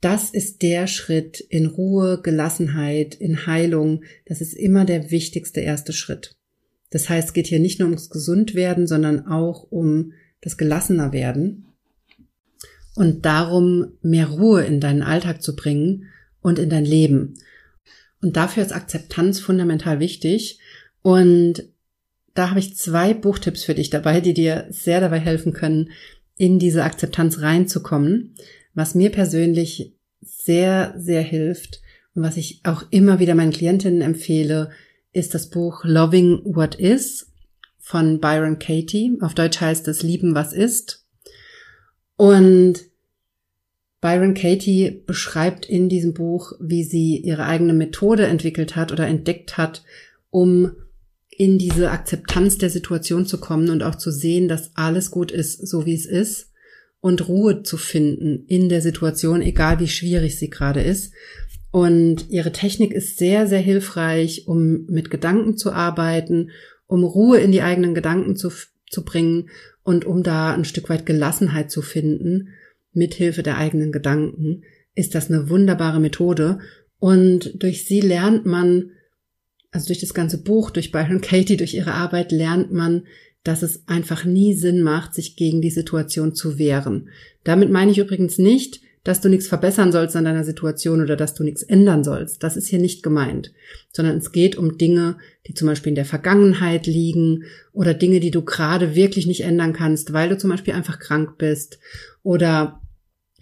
das 0.00 0.30
ist 0.30 0.62
der 0.62 0.86
Schritt 0.86 1.40
in 1.40 1.66
Ruhe, 1.66 2.20
Gelassenheit, 2.22 3.14
in 3.14 3.46
Heilung. 3.46 4.02
Das 4.24 4.40
ist 4.40 4.54
immer 4.54 4.86
der 4.86 5.10
wichtigste 5.10 5.60
erste 5.60 5.92
Schritt. 5.92 6.36
Das 6.88 7.08
heißt, 7.08 7.28
es 7.28 7.34
geht 7.34 7.46
hier 7.46 7.60
nicht 7.60 7.78
nur 7.78 7.88
ums 7.88 8.08
Gesundwerden, 8.08 8.86
sondern 8.86 9.26
auch 9.26 9.70
um 9.70 10.12
das 10.40 10.56
Gelassener 10.56 11.12
werden 11.12 11.66
und 12.94 13.24
darum, 13.26 13.92
mehr 14.02 14.28
Ruhe 14.28 14.64
in 14.64 14.80
deinen 14.80 15.02
Alltag 15.02 15.42
zu 15.42 15.54
bringen 15.54 16.06
und 16.40 16.58
in 16.58 16.70
dein 16.70 16.84
Leben. 16.84 17.34
Und 18.22 18.36
dafür 18.36 18.62
ist 18.62 18.72
Akzeptanz 18.72 19.38
fundamental 19.38 20.00
wichtig. 20.00 20.58
Und 21.02 21.64
da 22.34 22.50
habe 22.50 22.60
ich 22.60 22.76
zwei 22.76 23.14
Buchtipps 23.14 23.64
für 23.64 23.74
dich 23.74 23.90
dabei, 23.90 24.20
die 24.20 24.34
dir 24.34 24.66
sehr 24.70 25.00
dabei 25.00 25.18
helfen 25.18 25.52
können, 25.52 25.90
in 26.36 26.58
diese 26.58 26.84
Akzeptanz 26.84 27.40
reinzukommen. 27.40 28.34
Was 28.74 28.94
mir 28.94 29.10
persönlich 29.10 29.94
sehr, 30.20 30.94
sehr 30.96 31.22
hilft 31.22 31.80
und 32.14 32.22
was 32.22 32.36
ich 32.36 32.60
auch 32.64 32.84
immer 32.90 33.18
wieder 33.18 33.34
meinen 33.34 33.52
Klientinnen 33.52 34.00
empfehle, 34.00 34.70
ist 35.12 35.34
das 35.34 35.50
Buch 35.50 35.84
Loving 35.84 36.40
What 36.44 36.76
Is 36.76 37.30
von 37.78 38.20
Byron 38.20 38.58
Katie. 38.58 39.18
Auf 39.20 39.34
Deutsch 39.34 39.60
heißt 39.60 39.88
es 39.88 40.02
Lieben, 40.02 40.34
was 40.34 40.52
ist. 40.52 41.06
Und 42.16 42.84
Byron 44.00 44.34
Katie 44.34 45.02
beschreibt 45.06 45.66
in 45.66 45.88
diesem 45.88 46.14
Buch, 46.14 46.52
wie 46.60 46.84
sie 46.84 47.16
ihre 47.18 47.44
eigene 47.44 47.74
Methode 47.74 48.26
entwickelt 48.26 48.76
hat 48.76 48.92
oder 48.92 49.06
entdeckt 49.06 49.58
hat, 49.58 49.82
um 50.30 50.72
in 51.40 51.56
diese 51.56 51.90
Akzeptanz 51.90 52.58
der 52.58 52.68
Situation 52.68 53.24
zu 53.24 53.40
kommen 53.40 53.70
und 53.70 53.82
auch 53.82 53.94
zu 53.94 54.10
sehen, 54.10 54.46
dass 54.46 54.72
alles 54.74 55.10
gut 55.10 55.32
ist, 55.32 55.66
so 55.66 55.86
wie 55.86 55.94
es 55.94 56.04
ist 56.04 56.52
und 57.00 57.28
Ruhe 57.28 57.62
zu 57.62 57.78
finden 57.78 58.44
in 58.46 58.68
der 58.68 58.82
Situation, 58.82 59.40
egal 59.40 59.80
wie 59.80 59.88
schwierig 59.88 60.38
sie 60.38 60.50
gerade 60.50 60.82
ist. 60.82 61.14
Und 61.70 62.28
ihre 62.28 62.52
Technik 62.52 62.92
ist 62.92 63.16
sehr, 63.16 63.46
sehr 63.46 63.58
hilfreich, 63.58 64.48
um 64.48 64.84
mit 64.90 65.10
Gedanken 65.10 65.56
zu 65.56 65.72
arbeiten, 65.72 66.50
um 66.86 67.04
Ruhe 67.04 67.38
in 67.38 67.52
die 67.52 67.62
eigenen 67.62 67.94
Gedanken 67.94 68.36
zu, 68.36 68.50
zu 68.90 69.02
bringen 69.02 69.48
und 69.82 70.04
um 70.04 70.22
da 70.22 70.52
ein 70.52 70.66
Stück 70.66 70.90
weit 70.90 71.06
Gelassenheit 71.06 71.70
zu 71.70 71.80
finden, 71.80 72.50
mithilfe 72.92 73.42
der 73.42 73.56
eigenen 73.56 73.92
Gedanken, 73.92 74.64
ist 74.94 75.14
das 75.14 75.30
eine 75.30 75.48
wunderbare 75.48 76.00
Methode. 76.00 76.58
Und 76.98 77.62
durch 77.62 77.86
sie 77.86 78.02
lernt 78.02 78.44
man, 78.44 78.90
also 79.70 79.86
durch 79.86 80.00
das 80.00 80.14
ganze 80.14 80.42
Buch, 80.42 80.70
durch 80.70 80.92
Byron 80.92 81.20
Katie, 81.20 81.56
durch 81.56 81.74
ihre 81.74 81.92
Arbeit 81.94 82.32
lernt 82.32 82.72
man, 82.72 83.04
dass 83.44 83.62
es 83.62 83.82
einfach 83.86 84.24
nie 84.24 84.54
Sinn 84.54 84.82
macht, 84.82 85.14
sich 85.14 85.36
gegen 85.36 85.62
die 85.62 85.70
Situation 85.70 86.34
zu 86.34 86.58
wehren. 86.58 87.08
Damit 87.44 87.70
meine 87.70 87.90
ich 87.90 87.98
übrigens 87.98 88.38
nicht, 88.38 88.80
dass 89.02 89.22
du 89.22 89.30
nichts 89.30 89.48
verbessern 89.48 89.92
sollst 89.92 90.14
an 90.14 90.24
deiner 90.24 90.44
Situation 90.44 91.00
oder 91.00 91.16
dass 91.16 91.32
du 91.32 91.42
nichts 91.42 91.62
ändern 91.62 92.04
sollst. 92.04 92.42
Das 92.42 92.58
ist 92.58 92.66
hier 92.66 92.78
nicht 92.78 93.02
gemeint, 93.02 93.52
sondern 93.92 94.18
es 94.18 94.30
geht 94.32 94.56
um 94.56 94.76
Dinge, 94.76 95.16
die 95.46 95.54
zum 95.54 95.68
Beispiel 95.68 95.90
in 95.90 95.94
der 95.96 96.04
Vergangenheit 96.04 96.86
liegen 96.86 97.44
oder 97.72 97.94
Dinge, 97.94 98.20
die 98.20 98.30
du 98.30 98.42
gerade 98.42 98.94
wirklich 98.94 99.26
nicht 99.26 99.42
ändern 99.42 99.72
kannst, 99.72 100.12
weil 100.12 100.28
du 100.28 100.36
zum 100.36 100.50
Beispiel 100.50 100.74
einfach 100.74 100.98
krank 100.98 101.38
bist 101.38 101.78
oder 102.22 102.79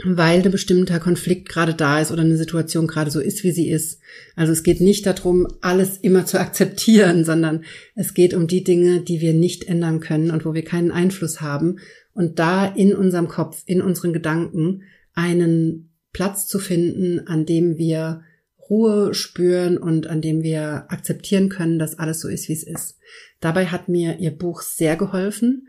weil 0.05 0.43
ein 0.43 0.53
bestimmter 0.53 1.01
Konflikt 1.01 1.49
gerade 1.49 1.75
da 1.75 2.01
ist 2.01 2.13
oder 2.13 2.23
eine 2.23 2.37
Situation 2.37 2.87
gerade 2.87 3.11
so 3.11 3.21
ist, 3.21 3.43
wie 3.43 3.51
sie 3.51 3.69
ist. 3.69 4.01
Also 4.37 4.53
es 4.53 4.63
geht 4.63 4.81
nicht 4.81 5.07
darum, 5.07 5.49
alles 5.61 5.97
immer 5.97 6.25
zu 6.25 6.39
akzeptieren, 6.39 7.25
sondern 7.27 7.65
es 7.95 8.15
geht 8.15 8.35
um 8.35 8.47
die 8.47 8.63
Dinge, 8.63 9.01
die 9.01 9.21
wir 9.21 9.35
nicht 9.35 9.65
ändern 9.65 10.01
können 10.01 10.31
und 10.31 10.45
wo 10.45 10.55
wir 10.55 10.65
keinen 10.65 10.93
Einfluss 10.93 11.41
haben. 11.41 11.79
Und 12.13 12.39
da 12.39 12.67
in 12.67 12.95
unserem 12.95 13.29
Kopf, 13.29 13.63
in 13.67 13.83
unseren 13.83 14.13
Gedanken 14.13 14.83
einen 15.15 15.93
Platz 16.13 16.47
zu 16.47 16.59
finden, 16.59 17.27
an 17.27 17.45
dem 17.45 17.77
wir 17.77 18.23
Ruhe 18.71 19.15
spüren 19.15 19.79
und 19.79 20.07
an 20.07 20.21
dem 20.21 20.43
wir 20.43 20.87
akzeptieren 20.89 21.49
können, 21.49 21.79
dass 21.79 21.99
alles 21.99 22.21
so 22.21 22.29
ist, 22.29 22.49
wie 22.49 22.55
es 22.55 22.63
ist. 22.63 22.99
Dabei 23.41 23.67
hat 23.67 23.89
mir 23.89 24.19
ihr 24.19 24.31
Buch 24.31 24.63
sehr 24.63 24.97
geholfen 24.97 25.67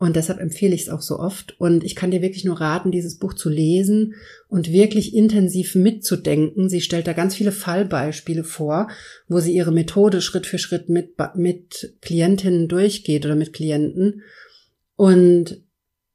und 0.00 0.16
deshalb 0.16 0.40
empfehle 0.40 0.74
ich 0.74 0.80
es 0.80 0.88
auch 0.88 1.02
so 1.02 1.18
oft. 1.18 1.60
Und 1.60 1.84
ich 1.84 1.94
kann 1.94 2.10
dir 2.10 2.22
wirklich 2.22 2.46
nur 2.46 2.58
raten, 2.58 2.90
dieses 2.90 3.18
Buch 3.18 3.34
zu 3.34 3.50
lesen 3.50 4.14
und 4.48 4.72
wirklich 4.72 5.14
intensiv 5.14 5.74
mitzudenken. 5.74 6.70
Sie 6.70 6.80
stellt 6.80 7.06
da 7.06 7.12
ganz 7.12 7.34
viele 7.34 7.52
Fallbeispiele 7.52 8.42
vor, 8.42 8.88
wo 9.28 9.40
sie 9.40 9.54
ihre 9.54 9.72
Methode 9.72 10.22
Schritt 10.22 10.46
für 10.46 10.58
Schritt 10.58 10.88
mit, 10.88 11.16
mit 11.34 11.96
Klientinnen 12.00 12.66
durchgeht 12.66 13.26
oder 13.26 13.36
mit 13.36 13.52
Klienten. 13.52 14.22
Und 14.96 15.60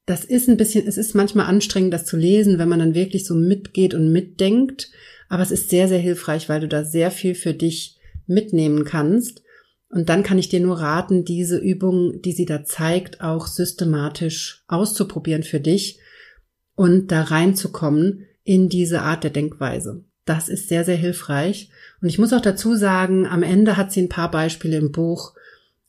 das 0.07 0.25
ist 0.25 0.49
ein 0.49 0.57
bisschen, 0.57 0.87
es 0.87 0.97
ist 0.97 1.13
manchmal 1.13 1.45
anstrengend, 1.45 1.93
das 1.93 2.05
zu 2.05 2.17
lesen, 2.17 2.57
wenn 2.57 2.69
man 2.69 2.79
dann 2.79 2.95
wirklich 2.95 3.23
so 3.23 3.35
mitgeht 3.35 3.93
und 3.93 4.11
mitdenkt. 4.11 4.89
Aber 5.29 5.43
es 5.43 5.51
ist 5.51 5.69
sehr, 5.69 5.87
sehr 5.87 5.99
hilfreich, 5.99 6.49
weil 6.49 6.61
du 6.61 6.67
da 6.67 6.83
sehr 6.83 7.11
viel 7.11 7.35
für 7.35 7.53
dich 7.53 7.99
mitnehmen 8.25 8.83
kannst. 8.83 9.43
Und 9.89 10.09
dann 10.09 10.23
kann 10.23 10.37
ich 10.37 10.49
dir 10.49 10.59
nur 10.59 10.79
raten, 10.79 11.25
diese 11.25 11.57
Übung, 11.57 12.21
die 12.21 12.31
sie 12.31 12.45
da 12.45 12.63
zeigt, 12.63 13.21
auch 13.21 13.47
systematisch 13.47 14.63
auszuprobieren 14.67 15.43
für 15.43 15.59
dich 15.59 15.99
und 16.75 17.11
da 17.11 17.21
reinzukommen 17.23 18.25
in 18.43 18.69
diese 18.69 19.01
Art 19.01 19.23
der 19.23 19.31
Denkweise. 19.31 20.03
Das 20.25 20.49
ist 20.49 20.69
sehr, 20.69 20.83
sehr 20.83 20.95
hilfreich. 20.95 21.69
Und 22.01 22.09
ich 22.09 22.19
muss 22.19 22.33
auch 22.33 22.41
dazu 22.41 22.75
sagen, 22.75 23.27
am 23.27 23.43
Ende 23.43 23.77
hat 23.77 23.91
sie 23.91 24.01
ein 24.01 24.09
paar 24.09 24.31
Beispiele 24.31 24.77
im 24.77 24.91
Buch, 24.91 25.33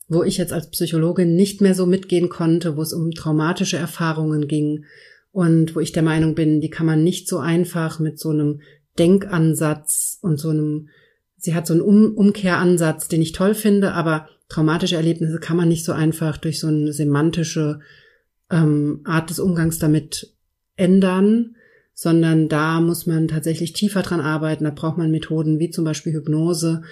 wo 0.07 0.23
ich 0.23 0.37
jetzt 0.37 0.53
als 0.53 0.69
Psychologin 0.69 1.35
nicht 1.35 1.59
mehr 1.59 1.73
so 1.73 1.85
mitgehen 1.85 2.29
konnte, 2.29 2.77
wo 2.77 2.81
es 2.81 2.93
um 2.93 3.11
traumatische 3.11 3.77
Erfahrungen 3.77 4.47
ging 4.47 4.85
und 5.31 5.75
wo 5.75 5.79
ich 5.79 5.91
der 5.91 6.03
Meinung 6.03 6.33
bin, 6.33 6.61
die 6.61 6.69
kann 6.69 6.85
man 6.85 7.03
nicht 7.03 7.27
so 7.27 7.39
einfach 7.39 7.99
mit 7.99 8.19
so 8.19 8.29
einem 8.29 8.61
Denkansatz 8.97 10.17
und 10.21 10.39
so 10.39 10.49
einem 10.49 10.89
sie 11.37 11.55
hat 11.55 11.67
so 11.67 11.73
einen 11.73 11.81
um 11.81 12.15
Umkehransatz, 12.15 13.07
den 13.07 13.21
ich 13.21 13.31
toll 13.31 13.53
finde, 13.53 13.93
aber 13.93 14.27
traumatische 14.49 14.95
Erlebnisse 14.95 15.39
kann 15.39 15.57
man 15.57 15.67
nicht 15.67 15.85
so 15.85 15.91
einfach 15.91 16.37
durch 16.37 16.59
so 16.59 16.67
eine 16.67 16.93
semantische 16.93 17.79
ähm, 18.49 19.01
Art 19.03 19.29
des 19.29 19.39
Umgangs 19.39 19.79
damit 19.79 20.33
ändern, 20.75 21.55
sondern 21.93 22.47
da 22.47 22.79
muss 22.79 23.07
man 23.07 23.27
tatsächlich 23.27 23.73
tiefer 23.73 24.03
dran 24.03 24.21
arbeiten. 24.21 24.63
Da 24.63 24.69
braucht 24.69 24.97
man 24.97 25.11
Methoden 25.11 25.59
wie 25.59 25.69
zum 25.69 25.83
Beispiel 25.83 26.13
Hypnose, 26.13 26.83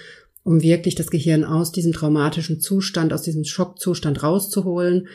um 0.42 0.62
wirklich 0.62 0.94
das 0.94 1.10
Gehirn 1.10 1.44
aus 1.44 1.72
diesem 1.72 1.92
traumatischen 1.92 2.60
Zustand, 2.60 3.12
aus 3.12 3.22
diesem 3.22 3.44
Schockzustand 3.44 4.22
rauszuholen. 4.22 5.08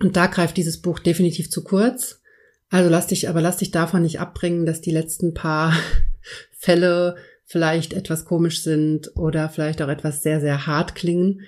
Und 0.00 0.16
da 0.16 0.26
greift 0.26 0.56
dieses 0.56 0.80
Buch 0.80 0.98
definitiv 0.98 1.50
zu 1.50 1.62
kurz. 1.62 2.20
Also 2.68 2.90
lass 2.90 3.06
dich, 3.06 3.28
aber 3.28 3.40
lass 3.40 3.58
dich 3.58 3.70
davon 3.70 4.02
nicht 4.02 4.20
abbringen, 4.20 4.66
dass 4.66 4.80
die 4.80 4.90
letzten 4.90 5.34
paar 5.34 5.74
Fälle 6.58 7.16
vielleicht 7.46 7.94
etwas 7.94 8.24
komisch 8.24 8.62
sind 8.62 9.16
oder 9.16 9.48
vielleicht 9.48 9.80
auch 9.80 9.88
etwas 9.88 10.22
sehr, 10.22 10.40
sehr 10.40 10.66
hart 10.66 10.94
klingen. 10.94 11.42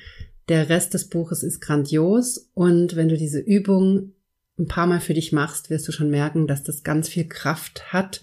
Der 0.48 0.68
Rest 0.68 0.94
des 0.94 1.08
Buches 1.08 1.42
ist 1.42 1.60
grandios 1.60 2.50
und 2.54 2.96
wenn 2.96 3.08
du 3.08 3.16
diese 3.18 3.40
Übung 3.40 4.12
ein 4.58 4.66
paar 4.66 4.86
Mal 4.86 5.00
für 5.00 5.14
dich 5.14 5.32
machst, 5.32 5.70
wirst 5.70 5.86
du 5.86 5.92
schon 5.92 6.10
merken, 6.10 6.46
dass 6.46 6.62
das 6.62 6.82
ganz 6.82 7.08
viel 7.08 7.28
Kraft 7.28 7.92
hat, 7.92 8.22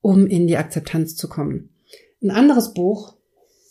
um 0.00 0.26
in 0.26 0.46
die 0.46 0.56
Akzeptanz 0.56 1.16
zu 1.16 1.28
kommen. 1.28 1.70
Ein 2.22 2.30
anderes 2.30 2.72
Buch, 2.74 3.16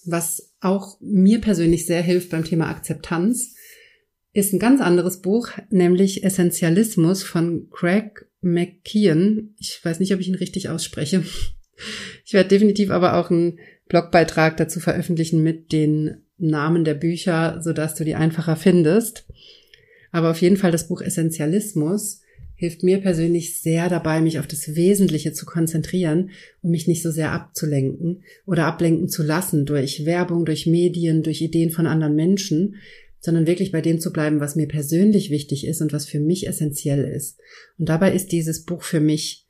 was 0.05 0.53
auch 0.59 0.97
mir 0.99 1.39
persönlich 1.39 1.85
sehr 1.85 2.01
hilft 2.01 2.31
beim 2.31 2.43
Thema 2.43 2.67
Akzeptanz, 2.67 3.55
ist 4.33 4.53
ein 4.53 4.59
ganz 4.59 4.81
anderes 4.81 5.21
Buch, 5.21 5.49
nämlich 5.69 6.23
Essentialismus 6.23 7.23
von 7.23 7.69
Craig 7.71 8.27
McKeon. 8.41 9.55
Ich 9.57 9.83
weiß 9.83 9.99
nicht, 9.99 10.13
ob 10.13 10.19
ich 10.19 10.27
ihn 10.27 10.35
richtig 10.35 10.69
ausspreche. 10.69 11.23
Ich 12.25 12.33
werde 12.33 12.49
definitiv 12.49 12.91
aber 12.91 13.15
auch 13.15 13.29
einen 13.29 13.59
Blogbeitrag 13.87 14.57
dazu 14.57 14.79
veröffentlichen 14.79 15.43
mit 15.43 15.71
den 15.71 16.17
Namen 16.37 16.83
der 16.83 16.93
Bücher, 16.93 17.59
sodass 17.61 17.95
du 17.95 18.03
die 18.03 18.15
einfacher 18.15 18.55
findest. 18.55 19.25
Aber 20.11 20.31
auf 20.31 20.41
jeden 20.41 20.57
Fall 20.57 20.71
das 20.71 20.87
Buch 20.87 21.01
Essentialismus 21.01 22.21
hilft 22.55 22.83
mir 22.83 22.97
persönlich 22.99 23.61
sehr 23.61 23.87
dabei, 23.87 24.19
mich 24.19 24.37
auf 24.37 24.45
das 24.45 24.75
Wesentliche 24.75 25.31
zu 25.31 25.45
konzentrieren 25.45 26.31
und 26.61 26.71
mich 26.71 26.87
nicht 26.87 27.01
so 27.01 27.09
sehr 27.09 27.31
abzulenken 27.31 28.23
oder 28.45 28.65
ablenken 28.65 29.07
zu 29.07 29.23
lassen 29.23 29.65
durch 29.65 30.05
Werbung, 30.05 30.43
durch 30.43 30.67
Medien, 30.67 31.23
durch 31.23 31.41
Ideen 31.41 31.71
von 31.71 31.87
anderen 31.87 32.15
Menschen, 32.15 32.75
sondern 33.21 33.47
wirklich 33.47 33.71
bei 33.71 33.81
dem 33.81 34.01
zu 34.01 34.11
bleiben, 34.11 34.41
was 34.41 34.57
mir 34.57 34.67
persönlich 34.67 35.29
wichtig 35.29 35.65
ist 35.65 35.81
und 35.81 35.93
was 35.93 36.05
für 36.05 36.19
mich 36.19 36.47
essentiell 36.47 37.05
ist. 37.05 37.39
Und 37.77 37.87
dabei 37.87 38.13
ist 38.13 38.33
dieses 38.33 38.65
Buch 38.65 38.83
für 38.83 38.99
mich 38.99 39.45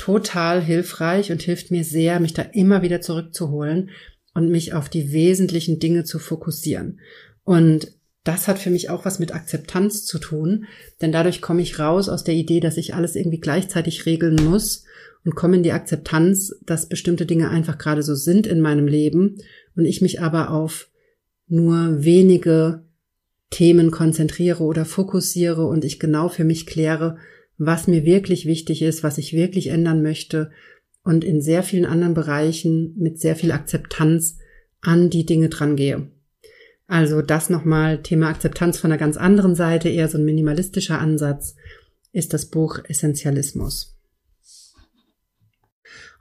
total 0.00 0.62
hilfreich 0.62 1.30
und 1.30 1.42
hilft 1.42 1.70
mir 1.70 1.84
sehr, 1.84 2.20
mich 2.20 2.32
da 2.32 2.40
immer 2.40 2.80
wieder 2.80 3.02
zurückzuholen 3.02 3.90
und 4.32 4.48
mich 4.48 4.72
auf 4.72 4.88
die 4.88 5.12
wesentlichen 5.12 5.78
Dinge 5.78 6.04
zu 6.04 6.18
fokussieren. 6.18 7.00
Und 7.44 7.92
das 8.24 8.48
hat 8.48 8.58
für 8.58 8.70
mich 8.70 8.88
auch 8.88 9.04
was 9.04 9.18
mit 9.18 9.34
Akzeptanz 9.34 10.06
zu 10.06 10.18
tun, 10.18 10.64
denn 11.02 11.12
dadurch 11.12 11.42
komme 11.42 11.60
ich 11.60 11.78
raus 11.78 12.08
aus 12.08 12.24
der 12.24 12.32
Idee, 12.32 12.60
dass 12.60 12.78
ich 12.78 12.94
alles 12.94 13.14
irgendwie 13.14 13.40
gleichzeitig 13.40 14.06
regeln 14.06 14.36
muss 14.36 14.84
und 15.26 15.34
komme 15.34 15.56
in 15.56 15.62
die 15.62 15.72
Akzeptanz, 15.72 16.54
dass 16.64 16.88
bestimmte 16.88 17.26
Dinge 17.26 17.50
einfach 17.50 17.76
gerade 17.76 18.02
so 18.02 18.14
sind 18.14 18.46
in 18.46 18.62
meinem 18.62 18.86
Leben 18.86 19.36
und 19.76 19.84
ich 19.84 20.00
mich 20.00 20.22
aber 20.22 20.50
auf 20.50 20.88
nur 21.46 22.02
wenige 22.02 22.86
Themen 23.50 23.90
konzentriere 23.90 24.62
oder 24.62 24.86
fokussiere 24.86 25.66
und 25.66 25.84
ich 25.84 26.00
genau 26.00 26.30
für 26.30 26.44
mich 26.44 26.64
kläre, 26.64 27.18
was 27.62 27.86
mir 27.86 28.06
wirklich 28.06 28.46
wichtig 28.46 28.80
ist, 28.80 29.02
was 29.02 29.18
ich 29.18 29.34
wirklich 29.34 29.66
ändern 29.66 30.00
möchte 30.00 30.50
und 31.04 31.24
in 31.24 31.42
sehr 31.42 31.62
vielen 31.62 31.84
anderen 31.84 32.14
Bereichen 32.14 32.94
mit 32.96 33.20
sehr 33.20 33.36
viel 33.36 33.52
Akzeptanz 33.52 34.38
an 34.80 35.10
die 35.10 35.26
Dinge 35.26 35.50
dran 35.50 35.76
gehe. 35.76 36.10
Also 36.86 37.20
das 37.20 37.50
nochmal 37.50 38.02
Thema 38.02 38.28
Akzeptanz 38.28 38.78
von 38.78 38.90
einer 38.90 38.98
ganz 38.98 39.18
anderen 39.18 39.54
Seite, 39.54 39.90
eher 39.90 40.08
so 40.08 40.16
ein 40.16 40.24
minimalistischer 40.24 40.98
Ansatz, 40.98 41.54
ist 42.12 42.32
das 42.32 42.46
Buch 42.46 42.78
Essentialismus. 42.88 43.94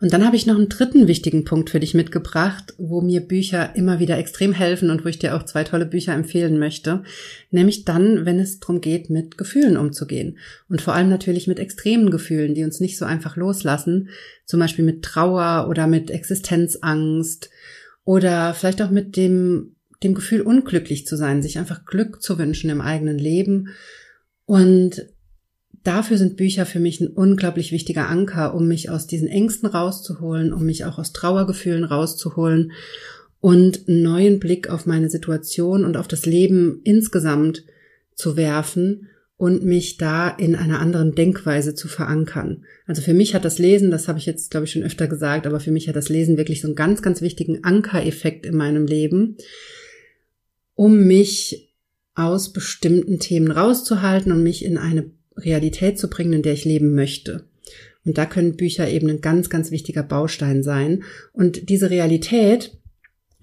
Und 0.02 0.14
dann 0.14 0.26
habe 0.26 0.38
ich 0.38 0.46
noch 0.46 0.56
einen 0.56 0.70
dritten 0.70 1.08
wichtigen 1.08 1.44
Punkt 1.44 1.70
für 1.70 1.82
dich 1.82 1.94
mitgebracht, 1.94 2.74
wo 2.78 3.02
mir 3.02 3.20
Bücher 3.20 3.76
immer 3.76 4.00
wieder 4.00 4.18
extrem 4.18 4.54
helfen 4.54 4.92
und 4.92 5.04
wo 5.04 5.10
ich 5.10 5.20
dir 5.20 5.36
auch 5.36 5.44
zwei 5.44 5.66
tolle 5.66 5.86
Bücher 5.86 6.14
empfehlen 6.14 6.58
möchte. 6.58 7.04
Nämlich 7.52 7.84
dann, 7.84 8.26
wenn 8.26 8.40
es 8.40 8.60
darum 8.60 8.80
geht, 8.80 9.10
mit 9.10 9.38
Gefühlen 9.38 9.76
umzugehen. 9.76 10.38
Und 10.70 10.82
vor 10.82 10.94
allem 10.94 11.10
natürlich 11.10 11.48
mit 11.48 11.60
extremen 11.60 12.12
Gefühlen, 12.12 12.56
die 12.56 12.64
uns 12.64 12.80
nicht 12.80 12.98
so 12.98 13.04
einfach 13.04 13.36
loslassen. 13.36 14.10
Zum 14.46 14.62
Beispiel 14.62 14.86
mit 14.86 15.04
Trauer 15.04 15.68
oder 15.70 15.86
mit 15.86 16.12
Existenzangst 16.12 17.50
oder 18.06 18.54
vielleicht 18.54 18.82
auch 18.82 18.92
mit 18.92 19.18
dem, 19.18 19.76
dem 20.02 20.14
Gefühl, 20.14 20.42
unglücklich 20.42 21.06
zu 21.08 21.18
sein, 21.18 21.42
sich 21.42 21.60
einfach 21.60 21.84
Glück 21.84 22.22
zu 22.22 22.38
wünschen 22.38 22.70
im 22.70 22.80
eigenen 22.80 23.20
Leben. 23.20 23.70
Und 24.46 25.06
dafür 25.84 26.18
sind 26.18 26.38
Bücher 26.38 26.66
für 26.66 26.80
mich 26.80 27.02
ein 27.02 27.08
unglaublich 27.08 27.72
wichtiger 27.72 28.08
Anker, 28.10 28.54
um 28.54 28.68
mich 28.68 28.90
aus 28.90 29.08
diesen 29.08 29.28
Ängsten 29.28 29.70
rauszuholen, 29.70 30.54
um 30.54 30.66
mich 30.66 30.86
auch 30.86 30.98
aus 30.98 31.14
Trauergefühlen 31.14 31.84
rauszuholen 31.84 32.72
und 33.40 33.88
einen 33.88 34.04
neuen 34.04 34.40
Blick 34.40 34.70
auf 34.70 34.86
meine 34.86 35.10
Situation 35.10 35.86
und 35.86 35.98
auf 35.98 36.08
das 36.08 36.26
Leben 36.26 36.82
insgesamt 36.84 37.64
zu 38.14 38.36
werfen 38.36 39.08
und 39.38 39.64
mich 39.64 39.96
da 39.96 40.28
in 40.28 40.56
einer 40.56 40.82
anderen 40.82 41.16
Denkweise 41.16 41.74
zu 41.74 41.88
verankern. 41.88 42.66
Also 42.86 43.02
für 43.02 43.14
mich 43.14 43.34
hat 43.34 43.46
das 43.46 43.58
Lesen, 43.58 43.90
das 43.90 44.10
habe 44.10 44.20
ich 44.20 44.26
jetzt, 44.26 44.52
glaube 44.52 44.66
ich, 44.66 44.74
schon 44.74 44.84
öfter 44.84 45.08
gesagt, 45.08 45.48
aber 45.48 45.62
für 45.62 45.72
mich 45.72 45.88
hat 45.88 45.96
das 45.96 46.10
Lesen 46.10 46.36
wirklich 46.36 46.60
so 46.60 46.68
einen 46.68 46.76
ganz, 46.76 47.02
ganz 47.02 47.22
wichtigen 47.22 47.64
Ankereffekt 47.64 48.46
in 48.46 48.58
meinem 48.58 48.86
Leben, 48.86 49.38
um 50.76 51.08
mich 51.08 51.74
aus 52.16 52.52
bestimmten 52.52 53.20
Themen 53.20 53.50
rauszuhalten 53.50 54.34
und 54.34 54.44
mich 54.44 54.66
in 54.66 54.78
eine 54.78 55.10
Realität 55.40 55.98
zu 55.98 56.10
bringen, 56.10 56.34
in 56.34 56.42
der 56.42 56.54
ich 56.54 56.66
leben 56.66 56.96
möchte. 56.96 57.46
Und 58.06 58.18
da 58.18 58.26
können 58.26 58.56
Bücher 58.56 58.90
eben 58.90 59.10
ein 59.10 59.22
ganz, 59.22 59.50
ganz 59.50 59.72
wichtiger 59.72 60.04
Baustein 60.04 60.64
sein. 60.64 61.04
Und 61.34 61.70
diese 61.70 61.90
Realität, 61.90 62.78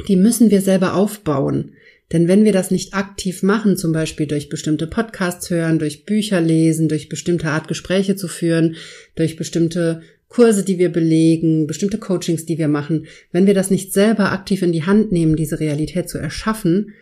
die 0.09 0.16
müssen 0.16 0.50
wir 0.50 0.61
selber 0.61 0.94
aufbauen. 0.94 1.72
Denn 2.12 2.28
wenn 2.28 2.44
wir 2.44 2.52
das 2.52 2.70
nicht 2.70 2.94
aktiv 2.94 3.42
machen, 3.42 3.76
zum 3.76 3.92
Beispiel 3.92 4.26
durch 4.26 4.48
bestimmte 4.48 4.87
Podcasts 4.87 5.50
hören, 5.50 5.78
durch 5.78 6.04
Bücher 6.04 6.40
lesen, 6.40 6.88
durch 6.88 7.09
bestimmte 7.09 7.48
Art 7.48 7.66
Gespräche 7.66 8.14
zu 8.14 8.28
führen, 8.28 8.76
durch 9.16 9.37
bestimmte 9.37 10.02
Kurse, 10.28 10.64
die 10.64 10.78
wir 10.78 10.90
belegen, 10.90 11.66
bestimmte 11.66 11.98
Coachings, 11.98 12.46
die 12.46 12.59
wir 12.59 12.68
machen, 12.68 13.06
wenn 13.32 13.46
wir 13.46 13.54
das 13.54 13.70
nicht 13.70 13.92
selber 13.92 14.32
aktiv 14.32 14.62
in 14.62 14.72
die 14.72 14.85
Hand 14.85 15.11
nehmen, 15.12 15.37
diese 15.37 15.61
Realität 15.61 16.09
zu 16.09 16.18
erschaffen, 16.18 16.92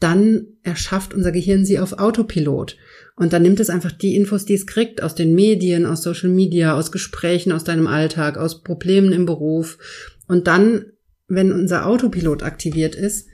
dann 0.00 0.48
erschafft 0.62 1.14
unser 1.14 1.32
Gehirn 1.32 1.64
sie 1.64 1.78
auf 1.78 1.94
Autopilot. 1.94 2.76
Und 3.16 3.32
dann 3.32 3.42
nimmt 3.42 3.60
es 3.60 3.70
einfach 3.70 3.92
die 3.92 4.16
Infos, 4.16 4.44
die 4.44 4.54
es 4.54 4.66
kriegt, 4.66 5.02
aus 5.02 5.14
den 5.14 5.34
Medien, 5.34 5.86
aus 5.86 6.02
Social 6.02 6.30
Media, 6.30 6.76
aus 6.76 6.90
Gesprächen, 6.90 7.52
aus 7.52 7.62
deinem 7.62 7.86
Alltag, 7.86 8.36
aus 8.36 8.62
Problemen 8.62 9.12
im 9.12 9.24
Beruf. 9.24 9.78
Und 10.26 10.46
dann, 10.46 10.86
wenn 11.28 11.52
unser 11.52 11.86
Autopilot 11.86 12.42
aktiviert 12.42 12.96
ist, 12.96 13.28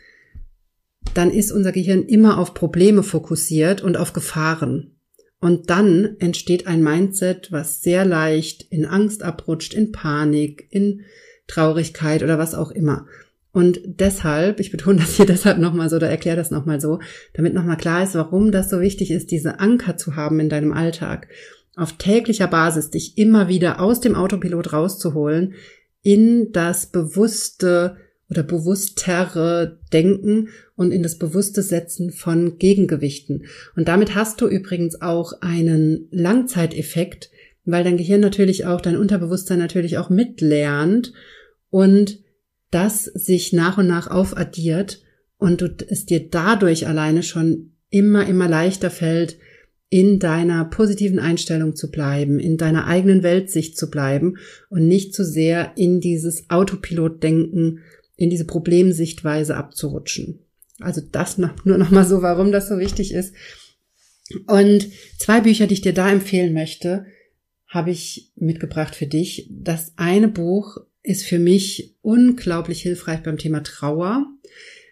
dann 1.14 1.30
ist 1.30 1.50
unser 1.50 1.72
Gehirn 1.72 2.02
immer 2.02 2.38
auf 2.38 2.52
Probleme 2.52 3.02
fokussiert 3.02 3.80
und 3.80 3.96
auf 3.96 4.12
Gefahren. 4.12 4.96
Und 5.40 5.70
dann 5.70 6.16
entsteht 6.18 6.66
ein 6.66 6.82
Mindset, 6.82 7.50
was 7.50 7.80
sehr 7.80 8.04
leicht 8.04 8.66
in 8.70 8.84
Angst 8.84 9.22
abrutscht, 9.22 9.72
in 9.72 9.90
Panik, 9.90 10.68
in 10.70 11.02
Traurigkeit 11.46 12.22
oder 12.22 12.38
was 12.38 12.54
auch 12.54 12.70
immer. 12.70 13.06
Und 13.52 13.80
deshalb, 13.84 14.60
ich 14.60 14.70
betone 14.70 14.98
das 14.98 15.16
hier 15.16 15.26
deshalb 15.26 15.58
nochmal 15.58 15.88
so 15.88 15.96
oder 15.96 16.08
erkläre 16.08 16.36
das 16.36 16.50
nochmal 16.50 16.80
so, 16.80 17.00
damit 17.34 17.54
nochmal 17.54 17.76
klar 17.76 18.02
ist, 18.02 18.14
warum 18.14 18.52
das 18.52 18.70
so 18.70 18.80
wichtig 18.80 19.10
ist, 19.10 19.30
diese 19.30 19.60
Anker 19.60 19.96
zu 19.96 20.16
haben 20.16 20.40
in 20.40 20.48
deinem 20.48 20.72
Alltag. 20.72 21.28
Auf 21.76 21.94
täglicher 21.94 22.46
Basis 22.46 22.90
dich 22.90 23.16
immer 23.16 23.48
wieder 23.48 23.80
aus 23.80 24.00
dem 24.00 24.14
Autopilot 24.14 24.72
rauszuholen, 24.72 25.54
in 26.02 26.52
das 26.52 26.86
bewusste 26.86 27.96
oder 28.30 28.42
bewusstere 28.44 29.78
Denken 29.92 30.48
und 30.76 30.92
in 30.92 31.02
das 31.02 31.18
bewusste 31.18 31.62
Setzen 31.62 32.12
von 32.12 32.58
Gegengewichten. 32.58 33.46
Und 33.74 33.88
damit 33.88 34.14
hast 34.14 34.40
du 34.40 34.46
übrigens 34.46 35.02
auch 35.02 35.32
einen 35.40 36.06
Langzeiteffekt, 36.10 37.30
weil 37.64 37.84
dein 37.84 37.96
Gehirn 37.96 38.20
natürlich 38.20 38.66
auch, 38.66 38.80
dein 38.80 38.96
Unterbewusstsein 38.96 39.58
natürlich 39.58 39.98
auch 39.98 40.10
mitlernt 40.10 41.12
und 41.70 42.20
das 42.70 43.04
sich 43.04 43.52
nach 43.52 43.78
und 43.78 43.86
nach 43.86 44.08
aufaddiert 44.08 45.02
und 45.38 45.60
du, 45.60 45.74
es 45.88 46.06
dir 46.06 46.28
dadurch 46.28 46.86
alleine 46.86 47.22
schon 47.22 47.72
immer, 47.90 48.26
immer 48.26 48.48
leichter 48.48 48.90
fällt, 48.90 49.38
in 49.88 50.20
deiner 50.20 50.64
positiven 50.66 51.18
Einstellung 51.18 51.74
zu 51.74 51.90
bleiben, 51.90 52.38
in 52.38 52.56
deiner 52.56 52.86
eigenen 52.86 53.24
Weltsicht 53.24 53.76
zu 53.76 53.90
bleiben 53.90 54.36
und 54.68 54.86
nicht 54.86 55.12
zu 55.12 55.24
sehr 55.24 55.72
in 55.76 56.00
dieses 56.00 56.48
Autopilot-Denken, 56.48 57.80
in 58.16 58.30
diese 58.30 58.44
Problemsichtweise 58.44 59.56
abzurutschen. 59.56 60.38
Also 60.78 61.00
das 61.00 61.38
noch, 61.38 61.64
nur 61.64 61.76
noch 61.76 61.90
mal 61.90 62.04
so, 62.04 62.22
warum 62.22 62.52
das 62.52 62.68
so 62.68 62.78
wichtig 62.78 63.12
ist. 63.12 63.34
Und 64.46 64.86
zwei 65.18 65.40
Bücher, 65.40 65.66
die 65.66 65.74
ich 65.74 65.80
dir 65.80 65.92
da 65.92 66.10
empfehlen 66.10 66.54
möchte, 66.54 67.06
habe 67.66 67.90
ich 67.90 68.30
mitgebracht 68.36 68.94
für 68.94 69.06
dich. 69.06 69.48
Das 69.50 69.92
eine 69.96 70.28
Buch 70.28 70.78
ist 71.02 71.24
für 71.24 71.38
mich 71.38 71.96
unglaublich 72.02 72.82
hilfreich 72.82 73.22
beim 73.22 73.38
Thema 73.38 73.62
Trauer. 73.62 74.26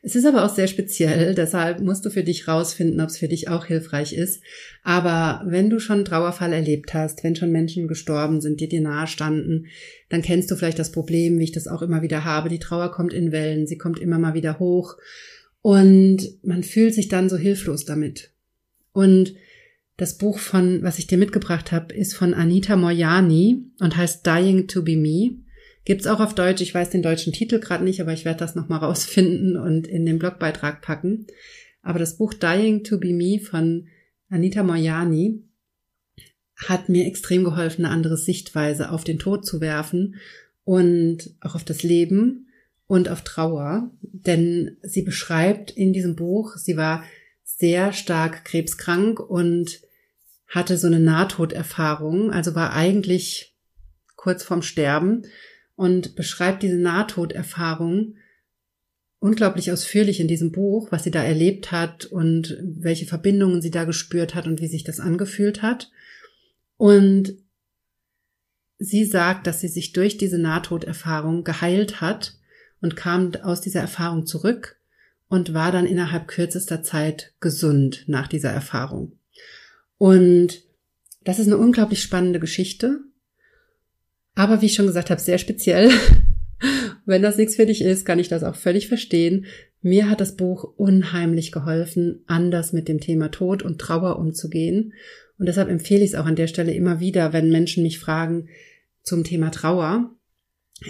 Es 0.02 0.14
ist 0.14 0.26
aber 0.26 0.44
auch 0.44 0.54
sehr 0.54 0.68
speziell, 0.68 1.34
deshalb 1.36 1.80
musst 1.80 2.04
du 2.04 2.10
für 2.10 2.22
dich 2.22 2.48
rausfinden, 2.48 3.00
ob 3.00 3.08
es 3.08 3.18
für 3.18 3.28
dich 3.28 3.48
auch 3.48 3.66
hilfreich 3.66 4.12
ist. 4.12 4.42
Aber 4.82 5.44
wenn 5.46 5.70
du 5.70 5.80
schon 5.80 5.96
einen 5.96 6.04
Trauerfall 6.04 6.52
erlebt 6.52 6.94
hast, 6.94 7.24
wenn 7.24 7.36
schon 7.36 7.52
Menschen 7.52 7.88
gestorben 7.88 8.40
sind, 8.40 8.60
die 8.60 8.68
dir 8.68 8.80
nahe 8.80 9.06
standen, 9.06 9.66
dann 10.08 10.22
kennst 10.22 10.50
du 10.50 10.56
vielleicht 10.56 10.78
das 10.78 10.92
Problem, 10.92 11.38
wie 11.38 11.44
ich 11.44 11.52
das 11.52 11.68
auch 11.68 11.82
immer 11.82 12.02
wieder 12.02 12.24
habe. 12.24 12.48
Die 12.48 12.60
Trauer 12.60 12.90
kommt 12.90 13.12
in 13.12 13.32
Wellen, 13.32 13.66
sie 13.66 13.78
kommt 13.78 13.98
immer 13.98 14.18
mal 14.18 14.34
wieder 14.34 14.58
hoch 14.58 14.96
und 15.62 16.22
man 16.42 16.62
fühlt 16.62 16.94
sich 16.94 17.08
dann 17.08 17.28
so 17.28 17.36
hilflos 17.36 17.84
damit. 17.84 18.30
Und 18.92 19.34
das 19.96 20.16
Buch 20.16 20.38
von, 20.38 20.82
was 20.82 20.98
ich 20.98 21.08
dir 21.08 21.18
mitgebracht 21.18 21.72
habe, 21.72 21.92
ist 21.92 22.14
von 22.14 22.32
Anita 22.32 22.76
Moyani 22.76 23.64
und 23.80 23.96
heißt 23.96 24.24
Dying 24.24 24.68
to 24.68 24.82
be 24.82 24.96
Me. 24.96 25.38
Gibt's 25.88 26.06
auch 26.06 26.20
auf 26.20 26.34
Deutsch. 26.34 26.60
Ich 26.60 26.74
weiß 26.74 26.90
den 26.90 27.02
deutschen 27.02 27.32
Titel 27.32 27.60
gerade 27.60 27.82
nicht, 27.82 28.02
aber 28.02 28.12
ich 28.12 28.26
werde 28.26 28.40
das 28.40 28.54
nochmal 28.54 28.80
rausfinden 28.80 29.56
und 29.56 29.86
in 29.86 30.04
den 30.04 30.18
Blogbeitrag 30.18 30.82
packen. 30.82 31.26
Aber 31.80 31.98
das 31.98 32.18
Buch 32.18 32.34
Dying 32.34 32.84
to 32.84 32.98
be 32.98 33.14
Me 33.14 33.40
von 33.40 33.88
Anita 34.28 34.62
Moyani 34.62 35.42
hat 36.56 36.90
mir 36.90 37.06
extrem 37.06 37.42
geholfen, 37.42 37.86
eine 37.86 37.94
andere 37.94 38.18
Sichtweise 38.18 38.90
auf 38.90 39.02
den 39.02 39.18
Tod 39.18 39.46
zu 39.46 39.62
werfen 39.62 40.16
und 40.64 41.34
auch 41.40 41.54
auf 41.54 41.64
das 41.64 41.82
Leben 41.82 42.48
und 42.86 43.08
auf 43.08 43.22
Trauer. 43.22 43.90
Denn 44.02 44.76
sie 44.82 45.00
beschreibt 45.00 45.70
in 45.70 45.94
diesem 45.94 46.16
Buch, 46.16 46.58
sie 46.58 46.76
war 46.76 47.02
sehr 47.44 47.94
stark 47.94 48.44
krebskrank 48.44 49.20
und 49.20 49.80
hatte 50.48 50.76
so 50.76 50.86
eine 50.86 51.00
Nahtoderfahrung, 51.00 52.30
also 52.30 52.54
war 52.54 52.74
eigentlich 52.74 53.56
kurz 54.16 54.42
vorm 54.42 54.60
Sterben 54.60 55.24
und 55.78 56.16
beschreibt 56.16 56.64
diese 56.64 56.76
Nahtoderfahrung 56.76 58.16
unglaublich 59.20 59.70
ausführlich 59.70 60.18
in 60.18 60.26
diesem 60.26 60.50
Buch, 60.50 60.90
was 60.90 61.04
sie 61.04 61.12
da 61.12 61.22
erlebt 61.22 61.70
hat 61.70 62.04
und 62.04 62.58
welche 62.60 63.06
Verbindungen 63.06 63.62
sie 63.62 63.70
da 63.70 63.84
gespürt 63.84 64.34
hat 64.34 64.48
und 64.48 64.60
wie 64.60 64.66
sich 64.66 64.82
das 64.82 64.98
angefühlt 64.98 65.62
hat. 65.62 65.92
Und 66.78 67.34
sie 68.80 69.04
sagt, 69.04 69.46
dass 69.46 69.60
sie 69.60 69.68
sich 69.68 69.92
durch 69.92 70.18
diese 70.18 70.38
Nahtoderfahrung 70.38 71.44
geheilt 71.44 72.00
hat 72.00 72.34
und 72.80 72.96
kam 72.96 73.32
aus 73.36 73.60
dieser 73.60 73.80
Erfahrung 73.80 74.26
zurück 74.26 74.80
und 75.28 75.54
war 75.54 75.70
dann 75.70 75.86
innerhalb 75.86 76.26
kürzester 76.26 76.82
Zeit 76.82 77.34
gesund 77.38 78.02
nach 78.08 78.26
dieser 78.26 78.50
Erfahrung. 78.50 79.12
Und 79.96 80.60
das 81.22 81.38
ist 81.38 81.46
eine 81.46 81.58
unglaublich 81.58 82.02
spannende 82.02 82.40
Geschichte 82.40 82.98
aber 84.38 84.62
wie 84.62 84.66
ich 84.66 84.74
schon 84.74 84.86
gesagt 84.86 85.10
habe, 85.10 85.20
sehr 85.20 85.38
speziell. 85.38 85.90
Wenn 87.06 87.22
das 87.22 87.38
nichts 87.38 87.56
für 87.56 87.66
dich 87.66 87.82
ist, 87.82 88.04
kann 88.04 88.20
ich 88.20 88.28
das 88.28 88.44
auch 88.44 88.54
völlig 88.54 88.86
verstehen. 88.86 89.46
Mir 89.82 90.08
hat 90.08 90.20
das 90.20 90.36
Buch 90.36 90.62
unheimlich 90.76 91.50
geholfen, 91.50 92.22
anders 92.28 92.72
mit 92.72 92.86
dem 92.86 93.00
Thema 93.00 93.32
Tod 93.32 93.64
und 93.64 93.80
Trauer 93.80 94.16
umzugehen. 94.16 94.92
Und 95.38 95.46
deshalb 95.46 95.68
empfehle 95.68 96.04
ich 96.04 96.10
es 96.10 96.14
auch 96.14 96.26
an 96.26 96.36
der 96.36 96.46
Stelle 96.46 96.72
immer 96.72 97.00
wieder, 97.00 97.32
wenn 97.32 97.50
Menschen 97.50 97.82
mich 97.82 97.98
fragen 97.98 98.48
zum 99.02 99.24
Thema 99.24 99.50
Trauer, 99.50 100.14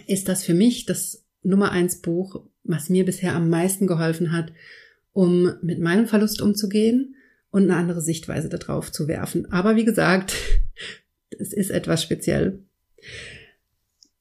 ist 0.07 0.29
das 0.29 0.45
für 0.45 0.55
mich 0.55 0.85
das 0.85 1.25
Nummer 1.43 1.73
eins 1.73 2.03
Buch, 2.03 2.45
was 2.65 2.91
mir 2.91 3.07
bisher 3.07 3.35
am 3.35 3.49
meisten 3.49 3.87
geholfen 3.87 4.31
hat, 4.31 4.53
um 5.15 5.55
mit 5.63 5.79
meinem 5.79 6.07
Verlust 6.07 6.43
umzugehen 6.43 7.15
und 7.51 7.63
eine 7.63 7.77
andere 7.77 8.03
Sichtweise 8.03 8.51
darauf 8.51 8.93
zu 8.93 9.09
werfen. 9.09 9.51
Aber 9.51 9.75
wie 9.77 9.87
gesagt, 9.87 10.35
es 11.39 11.55
ist 11.55 11.71
etwas 11.71 12.03
speziell. 12.03 12.63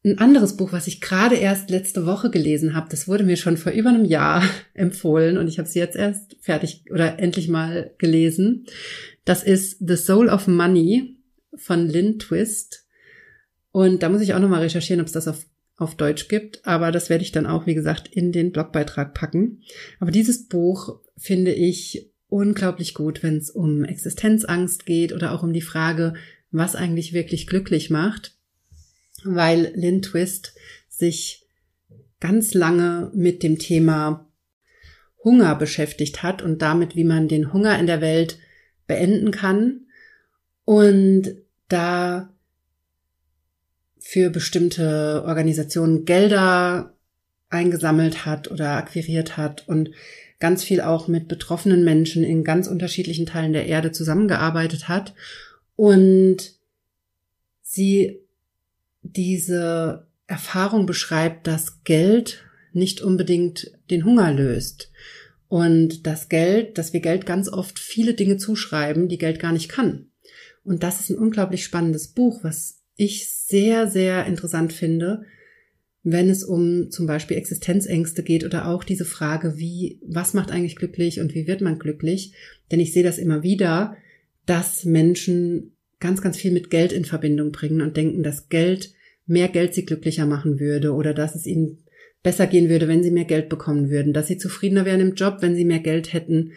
Ein 0.04 0.20
anderes 0.20 0.56
Buch, 0.56 0.72
was 0.72 0.88
ich 0.88 1.02
gerade 1.02 1.36
erst 1.36 1.70
letzte 1.70 2.06
Woche 2.06 2.30
gelesen 2.30 2.76
habe, 2.76 2.88
das 2.90 3.08
wurde 3.08 3.24
mir 3.24 3.36
schon 3.36 3.58
vor 3.58 3.72
über 3.72 3.90
einem 3.90 4.06
Jahr 4.06 4.44
empfohlen 4.74 5.38
und 5.38 5.48
ich 5.48 5.58
habe 5.58 5.68
es 5.68 5.74
jetzt 5.74 5.96
erst 5.96 6.38
fertig 6.40 6.86
oder 6.92 7.20
endlich 7.20 7.48
mal 7.48 7.92
gelesen. 7.98 8.66
Das 9.26 9.44
ist 9.44 9.78
The 9.86 9.98
Soul 9.98 10.30
of 10.30 10.48
Money 10.48 11.18
von 11.56 11.90
Lynn 11.90 12.20
Twist. 12.20 12.86
Und 13.72 14.02
da 14.02 14.10
muss 14.10 14.22
ich 14.22 14.34
auch 14.34 14.40
nochmal 14.40 14.62
recherchieren, 14.62 15.02
ob 15.02 15.08
es 15.08 15.14
das 15.14 15.28
auf, 15.28 15.46
auf 15.76 15.96
Deutsch 15.96 16.30
gibt. 16.30 16.66
Aber 16.66 16.92
das 16.92 17.10
werde 17.10 17.24
ich 17.24 17.32
dann 17.32 17.46
auch, 17.46 17.66
wie 17.66 17.76
gesagt, 17.76 18.08
in 18.08 18.32
den 18.32 18.52
Blogbeitrag 18.52 19.14
packen. 19.14 19.64
Aber 20.00 20.12
dieses 20.12 20.48
Buch 20.48 21.00
finde 21.18 21.52
ich 21.52 22.10
unglaublich 22.30 22.94
gut, 22.94 23.24
wenn 23.24 23.38
es 23.38 23.50
um 23.50 23.84
Existenzangst 23.84 24.86
geht 24.86 25.12
oder 25.12 25.34
auch 25.34 25.44
um 25.44 25.54
die 25.54 25.62
Frage, 25.62 26.14
was 26.52 26.76
eigentlich 26.76 27.14
wirklich 27.14 27.48
glücklich 27.48 27.90
macht 27.90 28.37
weil 29.36 29.72
Lynn 29.76 30.02
Twist 30.02 30.54
sich 30.88 31.46
ganz 32.20 32.54
lange 32.54 33.12
mit 33.14 33.44
dem 33.44 33.60
Thema 33.60 34.28
Hunger 35.24 35.56
beschäftigt 35.56 36.24
hat 36.24 36.42
und 36.42 36.62
damit, 36.62 36.96
wie 36.96 37.04
man 37.04 37.28
den 37.28 37.54
Hunger 37.54 37.78
in 37.80 37.88
der 37.88 38.02
Welt 38.02 38.40
beenden 38.88 39.32
kann. 39.32 39.88
Und 40.64 41.36
da 41.68 42.34
für 44.00 44.30
bestimmte 44.30 45.24
Organisationen 45.26 46.06
Gelder 46.06 46.98
eingesammelt 47.50 48.26
hat 48.26 48.50
oder 48.50 48.72
akquiriert 48.72 49.38
hat 49.38 49.68
und 49.68 49.92
ganz 50.40 50.64
viel 50.64 50.82
auch 50.82 51.08
mit 51.08 51.28
betroffenen 51.28 51.84
Menschen 51.84 52.24
in 52.24 52.44
ganz 52.44 52.68
unterschiedlichen 52.68 53.26
Teilen 53.26 53.54
der 53.54 53.66
Erde 53.66 53.92
zusammengearbeitet 53.92 54.88
hat. 54.88 55.14
Und 55.76 56.54
sie 57.62 58.27
diese 59.18 60.08
Erfahrung 60.28 60.86
beschreibt, 60.86 61.48
dass 61.48 61.84
Geld 61.84 62.46
nicht 62.72 63.02
unbedingt 63.02 63.72
den 63.90 64.06
Hunger 64.06 64.32
löst. 64.32 64.92
Und 65.50 66.06
das 66.06 66.30
Geld, 66.30 66.78
dass 66.78 66.94
wir 66.94 67.00
Geld 67.00 67.26
ganz 67.26 67.50
oft 67.50 67.80
viele 67.80 68.14
Dinge 68.14 68.38
zuschreiben, 68.38 69.08
die 69.08 69.18
Geld 69.18 69.40
gar 69.40 69.54
nicht 69.54 69.70
kann. 69.70 70.12
Und 70.64 70.84
das 70.84 71.00
ist 71.00 71.10
ein 71.10 71.18
unglaublich 71.18 71.64
spannendes 71.64 72.10
Buch, 72.10 72.44
was 72.44 72.84
ich 72.96 73.30
sehr, 73.32 73.88
sehr 73.88 74.26
interessant 74.26 74.74
finde, 74.74 75.24
wenn 76.04 76.30
es 76.30 76.44
um 76.44 76.90
zum 76.90 77.06
Beispiel 77.08 77.38
Existenzängste 77.38 78.24
geht 78.24 78.46
oder 78.46 78.68
auch 78.68 78.84
diese 78.84 79.06
Frage, 79.06 79.58
wie, 79.58 80.00
was 80.06 80.34
macht 80.34 80.52
eigentlich 80.52 80.76
glücklich 80.76 81.20
und 81.20 81.34
wie 81.36 81.48
wird 81.48 81.62
man 81.62 81.80
glücklich? 81.80 82.34
Denn 82.72 82.80
ich 82.80 82.94
sehe 82.94 83.04
das 83.04 83.18
immer 83.18 83.44
wieder, 83.44 83.98
dass 84.46 84.86
Menschen 84.86 85.76
ganz, 86.00 86.22
ganz 86.22 86.38
viel 86.38 86.52
mit 86.52 86.70
Geld 86.70 86.92
in 86.92 87.06
Verbindung 87.06 87.52
bringen 87.52 87.82
und 87.82 87.98
denken, 87.98 88.24
dass 88.24 88.50
Geld 88.50 88.94
mehr 89.28 89.50
Geld 89.50 89.74
sie 89.74 89.86
glücklicher 89.86 90.26
machen 90.26 90.60
würde 90.60 90.94
oder 90.94 91.14
dass 91.14 91.36
es 91.36 91.46
ihnen 91.46 91.84
besser 92.24 92.48
gehen 92.48 92.70
würde, 92.70 92.88
wenn 92.88 93.04
sie 93.04 93.12
mehr 93.12 93.26
Geld 93.26 93.50
bekommen 93.50 93.90
würden, 93.90 94.14
dass 94.14 94.28
sie 94.28 94.38
zufriedener 94.38 94.86
wären 94.86 95.02
im 95.02 95.14
Job, 95.14 95.38
wenn 95.42 95.56
sie 95.56 95.66
mehr 95.66 95.80
Geld 95.80 96.14
hätten. 96.14 96.54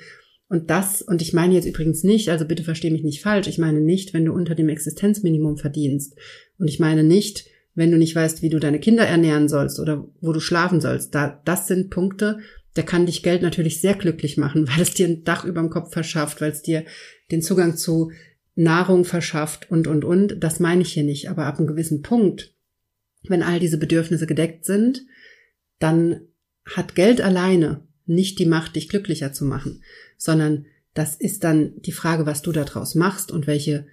Und 0.49 0.71
das, 0.71 1.03
und 1.03 1.23
ich 1.23 1.33
meine 1.33 1.55
jetzt 1.55 1.67
übrigens 1.67 2.03
nicht, 2.03 2.29
also 2.29 2.45
bitte 2.45 2.65
verstehe 2.65 2.91
mich 2.91 3.05
nicht 3.05 3.23
falsch, 3.23 3.47
ich 3.47 3.59
meine 3.59 3.81
nicht, 3.81 4.15
wenn 4.15 4.25
du 4.25 4.33
unter 4.33 4.55
dem 4.55 4.69
Existenzminimum 4.69 5.59
verdienst. 5.59 6.17
Und 6.59 6.69
ich 6.69 6.81
meine 6.81 7.05
nicht, 7.05 7.47
wenn 7.75 7.91
du 7.93 7.99
nicht 7.99 8.17
weißt, 8.17 8.43
wie 8.43 8.49
du 8.49 8.59
deine 8.59 8.81
Kinder 8.81 9.05
ernähren 9.05 9.49
sollst 9.49 9.79
oder 9.79 10.09
wo 10.21 10.33
du 10.33 10.41
schlafen 10.41 10.81
sollst. 10.81 11.15
Da, 11.15 11.41
das 11.45 11.69
sind 11.69 11.91
Punkte, 11.91 12.39
da 12.75 12.83
kann 12.83 13.07
dich 13.07 13.23
Geld 13.23 13.43
natürlich 13.43 13.81
sehr 13.81 13.95
glücklich 13.95 14.37
machen, 14.37 14.69
weil 14.75 14.83
es 14.83 14.95
dir 14.95 15.07
ein 15.07 15.25
Dach 15.25 15.45
über 15.45 15.61
dem 15.61 15.71
Kopf 15.71 15.93
verschafft, 15.93 16.41
weil 16.41 16.51
es 16.51 16.63
dir 16.63 16.85
den 17.31 17.43
Zugang 17.43 17.77
zu 17.77 18.11
Nahrung 18.57 19.05
verschafft 19.05 19.71
und, 19.71 19.87
und, 19.87 20.05
und. 20.05 20.43
Das 20.43 20.59
meine 20.59 20.83
ich 20.83 20.93
hier 20.93 21.05
nicht. 21.05 21.31
Aber 21.31 21.47
ab 21.47 21.59
einem 21.59 21.69
gewissen 21.69 22.03
Punkt, 22.03 22.55
wenn 23.23 23.43
all 23.43 23.61
diese 23.61 23.79
Bedürfnisse 23.79 24.27
gedeckt 24.27 24.65
sind, 24.65 25.05
dann 25.79 26.23
hat 26.65 26.95
Geld 26.95 27.21
alleine 27.21 27.87
nicht 28.07 28.39
die 28.39 28.47
Macht, 28.47 28.77
dich 28.77 28.89
glücklicher 28.89 29.33
zu 29.33 29.45
machen, 29.45 29.83
sondern 30.17 30.67
das 30.95 31.15
ist 31.15 31.45
dann 31.45 31.81
die 31.83 31.93
Frage, 31.93 32.27
was 32.27 32.43
du 32.43 32.53
daraus 32.53 32.95
machst 32.95 33.31
und 33.31 33.47
welche, 33.47 33.87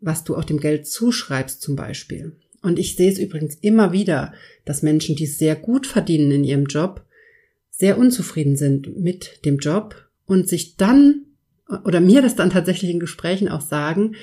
was 0.00 0.24
du 0.24 0.36
auch 0.36 0.44
dem 0.44 0.60
Geld 0.60 0.86
zuschreibst 0.86 1.60
zum 1.60 1.76
Beispiel. 1.76 2.36
Und 2.62 2.78
ich 2.78 2.96
sehe 2.96 3.10
es 3.10 3.18
übrigens 3.18 3.56
immer 3.56 3.92
wieder, 3.92 4.32
dass 4.64 4.82
Menschen, 4.82 5.16
die 5.16 5.26
sehr 5.26 5.56
gut 5.56 5.86
verdienen 5.86 6.30
in 6.30 6.44
ihrem 6.44 6.66
Job, 6.66 7.04
sehr 7.70 7.98
unzufrieden 7.98 8.56
sind 8.56 8.96
mit 8.96 9.44
dem 9.44 9.58
Job 9.58 10.08
und 10.26 10.48
sich 10.48 10.76
dann 10.76 11.26
oder 11.84 12.00
mir 12.00 12.22
das 12.22 12.36
dann 12.36 12.50
tatsächlich 12.50 12.90
in 12.90 13.00
Gesprächen 13.00 13.48
auch 13.48 13.60
sagen, 13.60 14.14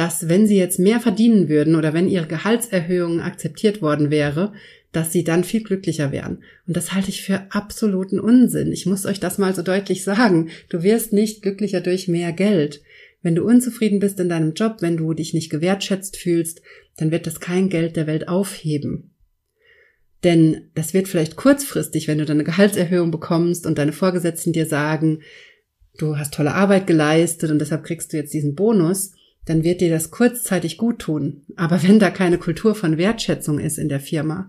dass 0.00 0.30
wenn 0.30 0.46
sie 0.46 0.56
jetzt 0.56 0.78
mehr 0.78 0.98
verdienen 0.98 1.50
würden 1.50 1.74
oder 1.74 1.92
wenn 1.92 2.08
ihre 2.08 2.26
Gehaltserhöhung 2.26 3.20
akzeptiert 3.20 3.82
worden 3.82 4.10
wäre, 4.10 4.54
dass 4.92 5.12
sie 5.12 5.24
dann 5.24 5.44
viel 5.44 5.62
glücklicher 5.62 6.10
wären. 6.10 6.42
Und 6.66 6.74
das 6.74 6.94
halte 6.94 7.10
ich 7.10 7.20
für 7.20 7.42
absoluten 7.50 8.18
Unsinn. 8.18 8.72
Ich 8.72 8.86
muss 8.86 9.04
euch 9.04 9.20
das 9.20 9.36
mal 9.36 9.54
so 9.54 9.60
deutlich 9.60 10.02
sagen. 10.02 10.48
Du 10.70 10.82
wirst 10.82 11.12
nicht 11.12 11.42
glücklicher 11.42 11.82
durch 11.82 12.08
mehr 12.08 12.32
Geld. 12.32 12.80
Wenn 13.20 13.34
du 13.34 13.44
unzufrieden 13.44 13.98
bist 13.98 14.18
in 14.20 14.30
deinem 14.30 14.54
Job, 14.54 14.76
wenn 14.80 14.96
du 14.96 15.12
dich 15.12 15.34
nicht 15.34 15.50
gewertschätzt 15.50 16.16
fühlst, 16.16 16.62
dann 16.96 17.10
wird 17.10 17.26
das 17.26 17.38
kein 17.38 17.68
Geld 17.68 17.96
der 17.96 18.06
Welt 18.06 18.26
aufheben. 18.26 19.10
Denn 20.24 20.70
das 20.74 20.94
wird 20.94 21.08
vielleicht 21.08 21.36
kurzfristig, 21.36 22.08
wenn 22.08 22.16
du 22.16 22.24
deine 22.24 22.44
Gehaltserhöhung 22.44 23.10
bekommst 23.10 23.66
und 23.66 23.76
deine 23.76 23.92
Vorgesetzten 23.92 24.54
dir 24.54 24.64
sagen, 24.64 25.20
du 25.98 26.16
hast 26.16 26.32
tolle 26.32 26.54
Arbeit 26.54 26.86
geleistet 26.86 27.50
und 27.50 27.58
deshalb 27.58 27.84
kriegst 27.84 28.14
du 28.14 28.16
jetzt 28.16 28.32
diesen 28.32 28.54
Bonus, 28.54 29.12
dann 29.46 29.64
wird 29.64 29.80
dir 29.80 29.90
das 29.90 30.10
kurzzeitig 30.10 30.76
gut 30.76 31.00
tun. 31.00 31.42
Aber 31.56 31.82
wenn 31.82 31.98
da 31.98 32.10
keine 32.10 32.38
Kultur 32.38 32.74
von 32.74 32.98
Wertschätzung 32.98 33.58
ist 33.58 33.78
in 33.78 33.88
der 33.88 34.00
Firma 34.00 34.48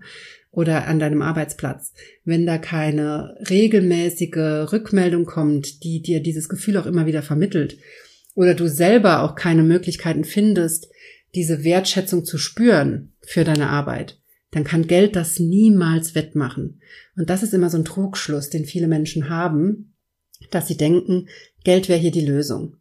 oder 0.50 0.86
an 0.86 0.98
deinem 0.98 1.22
Arbeitsplatz, 1.22 1.92
wenn 2.24 2.46
da 2.46 2.58
keine 2.58 3.36
regelmäßige 3.48 4.72
Rückmeldung 4.72 5.24
kommt, 5.24 5.82
die 5.82 6.02
dir 6.02 6.20
dieses 6.20 6.48
Gefühl 6.48 6.76
auch 6.76 6.86
immer 6.86 7.06
wieder 7.06 7.22
vermittelt, 7.22 7.78
oder 8.34 8.54
du 8.54 8.68
selber 8.68 9.22
auch 9.22 9.34
keine 9.34 9.62
Möglichkeiten 9.62 10.24
findest, 10.24 10.88
diese 11.34 11.64
Wertschätzung 11.64 12.24
zu 12.24 12.38
spüren 12.38 13.12
für 13.20 13.44
deine 13.44 13.68
Arbeit, 13.68 14.20
dann 14.50 14.64
kann 14.64 14.86
Geld 14.86 15.16
das 15.16 15.38
niemals 15.38 16.14
wettmachen. 16.14 16.80
Und 17.16 17.30
das 17.30 17.42
ist 17.42 17.54
immer 17.54 17.70
so 17.70 17.78
ein 17.78 17.84
Trugschluss, 17.84 18.50
den 18.50 18.66
viele 18.66 18.86
Menschen 18.86 19.30
haben, 19.30 19.94
dass 20.50 20.68
sie 20.68 20.76
denken, 20.76 21.28
Geld 21.64 21.88
wäre 21.88 21.98
hier 21.98 22.10
die 22.10 22.26
Lösung. 22.26 22.76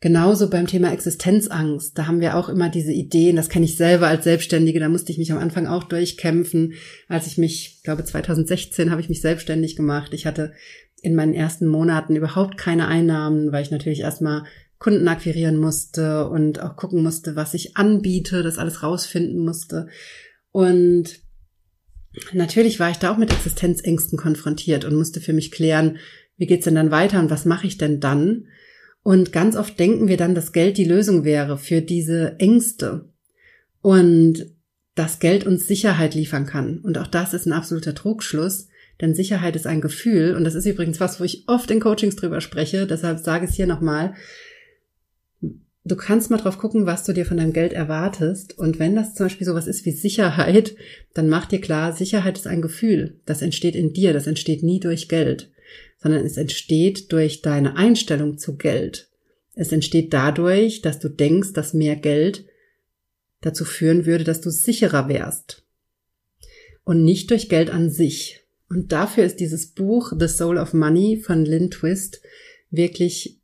Genauso 0.00 0.50
beim 0.50 0.66
Thema 0.66 0.92
Existenzangst. 0.92 1.96
Da 1.96 2.06
haben 2.06 2.20
wir 2.20 2.36
auch 2.36 2.48
immer 2.48 2.68
diese 2.68 2.92
Ideen. 2.92 3.36
Das 3.36 3.48
kenne 3.48 3.64
ich 3.64 3.76
selber 3.76 4.06
als 4.06 4.24
Selbstständige. 4.24 4.80
Da 4.80 4.88
musste 4.88 5.12
ich 5.12 5.18
mich 5.18 5.32
am 5.32 5.38
Anfang 5.38 5.66
auch 5.66 5.84
durchkämpfen. 5.84 6.74
Als 7.08 7.26
ich 7.26 7.38
mich, 7.38 7.76
ich 7.78 7.82
glaube 7.84 8.04
2016 8.04 8.90
habe 8.90 9.00
ich 9.00 9.08
mich 9.08 9.22
selbstständig 9.22 9.76
gemacht. 9.76 10.12
Ich 10.12 10.26
hatte 10.26 10.52
in 11.00 11.14
meinen 11.14 11.34
ersten 11.34 11.66
Monaten 11.66 12.16
überhaupt 12.16 12.58
keine 12.58 12.88
Einnahmen, 12.88 13.52
weil 13.52 13.62
ich 13.62 13.70
natürlich 13.70 14.00
erstmal 14.00 14.44
Kunden 14.78 15.08
akquirieren 15.08 15.56
musste 15.56 16.28
und 16.28 16.60
auch 16.60 16.76
gucken 16.76 17.02
musste, 17.02 17.36
was 17.36 17.54
ich 17.54 17.76
anbiete, 17.76 18.42
das 18.42 18.58
alles 18.58 18.82
rausfinden 18.82 19.42
musste. 19.42 19.88
Und 20.50 21.20
natürlich 22.32 22.80
war 22.80 22.90
ich 22.90 22.98
da 22.98 23.10
auch 23.12 23.16
mit 23.16 23.32
Existenzängsten 23.32 24.18
konfrontiert 24.18 24.84
und 24.84 24.94
musste 24.94 25.20
für 25.20 25.32
mich 25.32 25.50
klären, 25.50 25.98
wie 26.36 26.46
geht's 26.46 26.64
denn 26.64 26.74
dann 26.74 26.90
weiter 26.90 27.20
und 27.20 27.30
was 27.30 27.44
mache 27.44 27.66
ich 27.66 27.78
denn 27.78 28.00
dann? 28.00 28.46
Und 29.04 29.32
ganz 29.32 29.54
oft 29.54 29.78
denken 29.78 30.08
wir 30.08 30.16
dann, 30.16 30.34
dass 30.34 30.52
Geld 30.52 30.78
die 30.78 30.86
Lösung 30.86 31.24
wäre 31.24 31.58
für 31.58 31.82
diese 31.82 32.40
Ängste 32.40 33.04
und 33.82 34.46
dass 34.94 35.18
Geld 35.18 35.46
uns 35.46 35.68
Sicherheit 35.68 36.14
liefern 36.14 36.46
kann. 36.46 36.78
Und 36.78 36.96
auch 36.96 37.06
das 37.06 37.34
ist 37.34 37.46
ein 37.46 37.52
absoluter 37.52 37.94
Trugschluss, 37.94 38.68
denn 39.02 39.14
Sicherheit 39.14 39.56
ist 39.56 39.66
ein 39.66 39.82
Gefühl 39.82 40.34
und 40.34 40.44
das 40.44 40.54
ist 40.54 40.64
übrigens 40.64 41.00
was, 41.00 41.20
wo 41.20 41.24
ich 41.24 41.44
oft 41.48 41.70
in 41.70 41.80
Coachings 41.80 42.16
drüber 42.16 42.40
spreche, 42.40 42.86
deshalb 42.86 43.18
sage 43.18 43.44
ich 43.44 43.50
es 43.50 43.56
hier 43.56 43.66
nochmal. 43.66 44.14
Du 45.40 45.96
kannst 45.96 46.30
mal 46.30 46.38
drauf 46.38 46.56
gucken, 46.56 46.86
was 46.86 47.04
du 47.04 47.12
dir 47.12 47.26
von 47.26 47.36
deinem 47.36 47.52
Geld 47.52 47.74
erwartest. 47.74 48.58
Und 48.58 48.78
wenn 48.78 48.96
das 48.96 49.14
zum 49.14 49.26
Beispiel 49.26 49.46
sowas 49.46 49.66
ist 49.66 49.84
wie 49.84 49.90
Sicherheit, 49.90 50.76
dann 51.12 51.28
mach 51.28 51.44
dir 51.44 51.60
klar, 51.60 51.92
Sicherheit 51.92 52.38
ist 52.38 52.46
ein 52.46 52.62
Gefühl. 52.62 53.20
Das 53.26 53.42
entsteht 53.42 53.76
in 53.76 53.92
dir, 53.92 54.14
das 54.14 54.26
entsteht 54.26 54.62
nie 54.62 54.80
durch 54.80 55.10
Geld 55.10 55.50
sondern 56.04 56.26
es 56.26 56.36
entsteht 56.36 57.12
durch 57.12 57.40
deine 57.40 57.76
Einstellung 57.76 58.36
zu 58.36 58.58
Geld. 58.58 59.08
Es 59.54 59.72
entsteht 59.72 60.12
dadurch, 60.12 60.82
dass 60.82 60.98
du 60.98 61.08
denkst, 61.08 61.54
dass 61.54 61.72
mehr 61.72 61.96
Geld 61.96 62.44
dazu 63.40 63.64
führen 63.64 64.04
würde, 64.04 64.22
dass 64.22 64.42
du 64.42 64.50
sicherer 64.50 65.08
wärst. 65.08 65.64
Und 66.84 67.04
nicht 67.04 67.30
durch 67.30 67.48
Geld 67.48 67.70
an 67.70 67.88
sich. 67.88 68.44
Und 68.68 68.92
dafür 68.92 69.24
ist 69.24 69.40
dieses 69.40 69.68
Buch 69.68 70.12
The 70.18 70.28
Soul 70.28 70.58
of 70.58 70.74
Money 70.74 71.22
von 71.24 71.46
Lynn 71.46 71.70
Twist 71.70 72.20
wirklich 72.70 73.40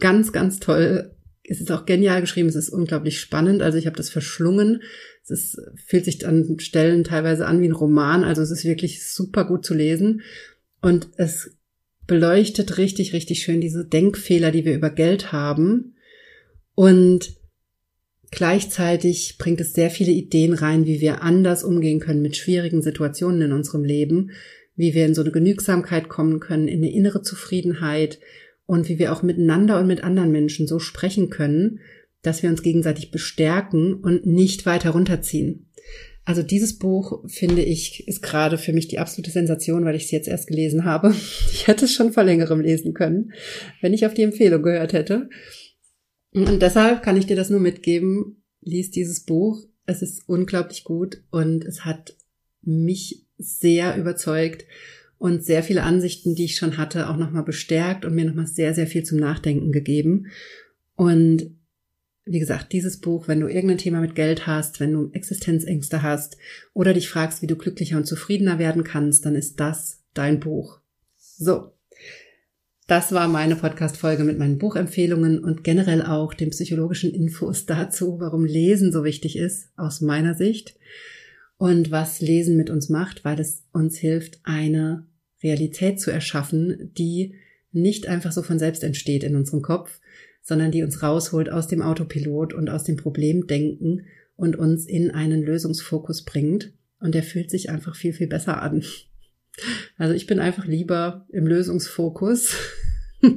ganz, 0.00 0.32
ganz 0.32 0.58
toll. 0.58 1.14
Es 1.44 1.60
ist 1.60 1.70
auch 1.70 1.86
genial 1.86 2.20
geschrieben, 2.20 2.48
es 2.48 2.56
ist 2.56 2.70
unglaublich 2.70 3.20
spannend. 3.20 3.62
Also 3.62 3.78
ich 3.78 3.86
habe 3.86 3.96
das 3.96 4.10
verschlungen. 4.10 4.82
Es 5.22 5.30
ist, 5.30 5.60
fühlt 5.86 6.04
sich 6.04 6.26
an 6.26 6.58
Stellen 6.58 7.04
teilweise 7.04 7.46
an 7.46 7.60
wie 7.60 7.68
ein 7.68 7.72
Roman. 7.72 8.24
Also 8.24 8.42
es 8.42 8.50
ist 8.50 8.64
wirklich 8.64 9.06
super 9.08 9.44
gut 9.44 9.64
zu 9.64 9.72
lesen. 9.72 10.22
Und 10.80 11.10
es 11.16 11.56
beleuchtet 12.12 12.76
richtig, 12.76 13.14
richtig 13.14 13.42
schön 13.42 13.62
diese 13.62 13.86
Denkfehler, 13.86 14.50
die 14.50 14.66
wir 14.66 14.74
über 14.74 14.90
Geld 14.90 15.32
haben. 15.32 15.94
Und 16.74 17.36
gleichzeitig 18.30 19.38
bringt 19.38 19.62
es 19.62 19.72
sehr 19.72 19.88
viele 19.88 20.12
Ideen 20.12 20.52
rein, 20.52 20.84
wie 20.84 21.00
wir 21.00 21.22
anders 21.22 21.64
umgehen 21.64 22.00
können 22.00 22.20
mit 22.20 22.36
schwierigen 22.36 22.82
Situationen 22.82 23.40
in 23.40 23.52
unserem 23.52 23.82
Leben, 23.82 24.32
wie 24.76 24.92
wir 24.92 25.06
in 25.06 25.14
so 25.14 25.22
eine 25.22 25.30
Genügsamkeit 25.30 26.10
kommen 26.10 26.38
können, 26.38 26.68
in 26.68 26.80
eine 26.80 26.92
innere 26.92 27.22
Zufriedenheit 27.22 28.18
und 28.66 28.90
wie 28.90 28.98
wir 28.98 29.14
auch 29.14 29.22
miteinander 29.22 29.80
und 29.80 29.86
mit 29.86 30.04
anderen 30.04 30.32
Menschen 30.32 30.66
so 30.66 30.80
sprechen 30.80 31.30
können, 31.30 31.80
dass 32.20 32.42
wir 32.42 32.50
uns 32.50 32.62
gegenseitig 32.62 33.10
bestärken 33.10 33.94
und 33.94 34.26
nicht 34.26 34.66
weiter 34.66 34.90
runterziehen. 34.90 35.70
Also 36.24 36.42
dieses 36.42 36.78
Buch, 36.78 37.24
finde 37.28 37.62
ich, 37.62 38.06
ist 38.06 38.22
gerade 38.22 38.56
für 38.56 38.72
mich 38.72 38.86
die 38.86 39.00
absolute 39.00 39.32
Sensation, 39.32 39.84
weil 39.84 39.96
ich 39.96 40.04
es 40.04 40.10
jetzt 40.12 40.28
erst 40.28 40.46
gelesen 40.46 40.84
habe. 40.84 41.14
Ich 41.52 41.66
hätte 41.68 41.84
es 41.84 41.92
schon 41.92 42.12
vor 42.12 42.24
längerem 42.24 42.60
lesen 42.60 42.92
können, 42.92 43.32
wenn 43.80 43.92
ich 43.92 44.04
auf 44.04 44.14
die 44.14 44.22
Empfehlung 44.22 44.62
gehört 44.62 44.92
hätte. 44.92 45.28
Und 46.32 46.60
deshalb 46.60 47.02
kann 47.02 47.16
ich 47.16 47.26
dir 47.26 47.36
das 47.36 47.50
nur 47.50 47.60
mitgeben. 47.60 48.42
Lies 48.60 48.90
dieses 48.90 49.24
Buch. 49.24 49.64
Es 49.86 50.02
ist 50.02 50.28
unglaublich 50.28 50.84
gut 50.84 51.22
und 51.30 51.64
es 51.64 51.84
hat 51.84 52.16
mich 52.62 53.26
sehr 53.38 53.96
überzeugt 53.96 54.64
und 55.18 55.44
sehr 55.44 55.62
viele 55.62 55.82
Ansichten, 55.82 56.34
die 56.34 56.46
ich 56.46 56.56
schon 56.56 56.78
hatte, 56.78 57.08
auch 57.08 57.16
nochmal 57.16 57.44
bestärkt 57.44 58.04
und 58.04 58.14
mir 58.14 58.24
nochmal 58.24 58.46
sehr, 58.46 58.74
sehr 58.74 58.86
viel 58.86 59.04
zum 59.04 59.18
Nachdenken 59.18 59.72
gegeben. 59.72 60.26
Und 60.94 61.56
wie 62.24 62.38
gesagt, 62.38 62.72
dieses 62.72 63.00
Buch, 63.00 63.26
wenn 63.26 63.40
du 63.40 63.48
irgendein 63.48 63.78
Thema 63.78 64.00
mit 64.00 64.14
Geld 64.14 64.46
hast, 64.46 64.78
wenn 64.78 64.92
du 64.92 65.10
Existenzängste 65.12 66.02
hast 66.02 66.36
oder 66.72 66.94
dich 66.94 67.08
fragst, 67.08 67.42
wie 67.42 67.46
du 67.46 67.56
glücklicher 67.56 67.96
und 67.96 68.06
zufriedener 68.06 68.58
werden 68.58 68.84
kannst, 68.84 69.26
dann 69.26 69.34
ist 69.34 69.58
das 69.58 70.02
dein 70.14 70.38
Buch. 70.38 70.80
So. 71.16 71.72
Das 72.86 73.12
war 73.12 73.26
meine 73.26 73.56
Podcast-Folge 73.56 74.24
mit 74.24 74.38
meinen 74.38 74.58
Buchempfehlungen 74.58 75.38
und 75.42 75.64
generell 75.64 76.02
auch 76.02 76.34
den 76.34 76.50
psychologischen 76.50 77.12
Infos 77.12 77.66
dazu, 77.66 78.20
warum 78.20 78.44
Lesen 78.44 78.92
so 78.92 79.04
wichtig 79.04 79.36
ist, 79.36 79.70
aus 79.76 80.00
meiner 80.00 80.34
Sicht. 80.34 80.76
Und 81.56 81.90
was 81.90 82.20
Lesen 82.20 82.56
mit 82.56 82.70
uns 82.70 82.88
macht, 82.88 83.24
weil 83.24 83.38
es 83.38 83.64
uns 83.72 83.96
hilft, 83.96 84.40
eine 84.42 85.06
Realität 85.42 86.00
zu 86.00 86.10
erschaffen, 86.10 86.92
die 86.98 87.34
nicht 87.72 88.08
einfach 88.08 88.32
so 88.32 88.42
von 88.42 88.58
selbst 88.58 88.84
entsteht 88.84 89.24
in 89.24 89.36
unserem 89.36 89.62
Kopf, 89.62 90.00
sondern 90.42 90.72
die 90.72 90.82
uns 90.82 91.02
rausholt 91.02 91.50
aus 91.50 91.68
dem 91.68 91.82
Autopilot 91.82 92.52
und 92.52 92.68
aus 92.68 92.84
dem 92.84 92.96
Problemdenken 92.96 94.06
und 94.36 94.56
uns 94.56 94.86
in 94.86 95.10
einen 95.10 95.42
Lösungsfokus 95.42 96.24
bringt. 96.24 96.72
Und 97.00 97.14
der 97.14 97.22
fühlt 97.22 97.50
sich 97.50 97.70
einfach 97.70 97.96
viel, 97.96 98.12
viel 98.12 98.26
besser 98.26 98.62
an. 98.62 98.84
Also 99.96 100.14
ich 100.14 100.26
bin 100.26 100.38
einfach 100.38 100.66
lieber 100.66 101.26
im 101.30 101.46
Lösungsfokus 101.46 102.56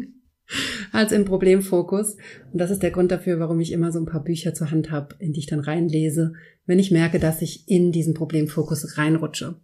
als 0.92 1.12
im 1.12 1.26
Problemfokus. 1.26 2.16
Und 2.52 2.60
das 2.60 2.72
ist 2.72 2.84
der 2.84 2.92
Grund 2.92 3.12
dafür, 3.12 3.40
warum 3.40 3.60
ich 3.60 3.72
immer 3.72 3.92
so 3.92 4.00
ein 4.00 4.06
paar 4.06 4.24
Bücher 4.24 4.54
zur 4.54 4.72
Hand 4.72 4.92
habe, 4.92 5.16
in 5.20 5.34
die 5.34 5.40
ich 5.40 5.48
dann 5.48 5.60
reinlese, 5.60 6.34
wenn 6.66 6.80
ich 6.80 6.92
merke, 6.92 7.20
dass 7.20 7.42
ich 7.42 7.68
in 7.68 7.92
diesen 7.92 8.14
Problemfokus 8.14 8.98
reinrutsche. 8.98 9.56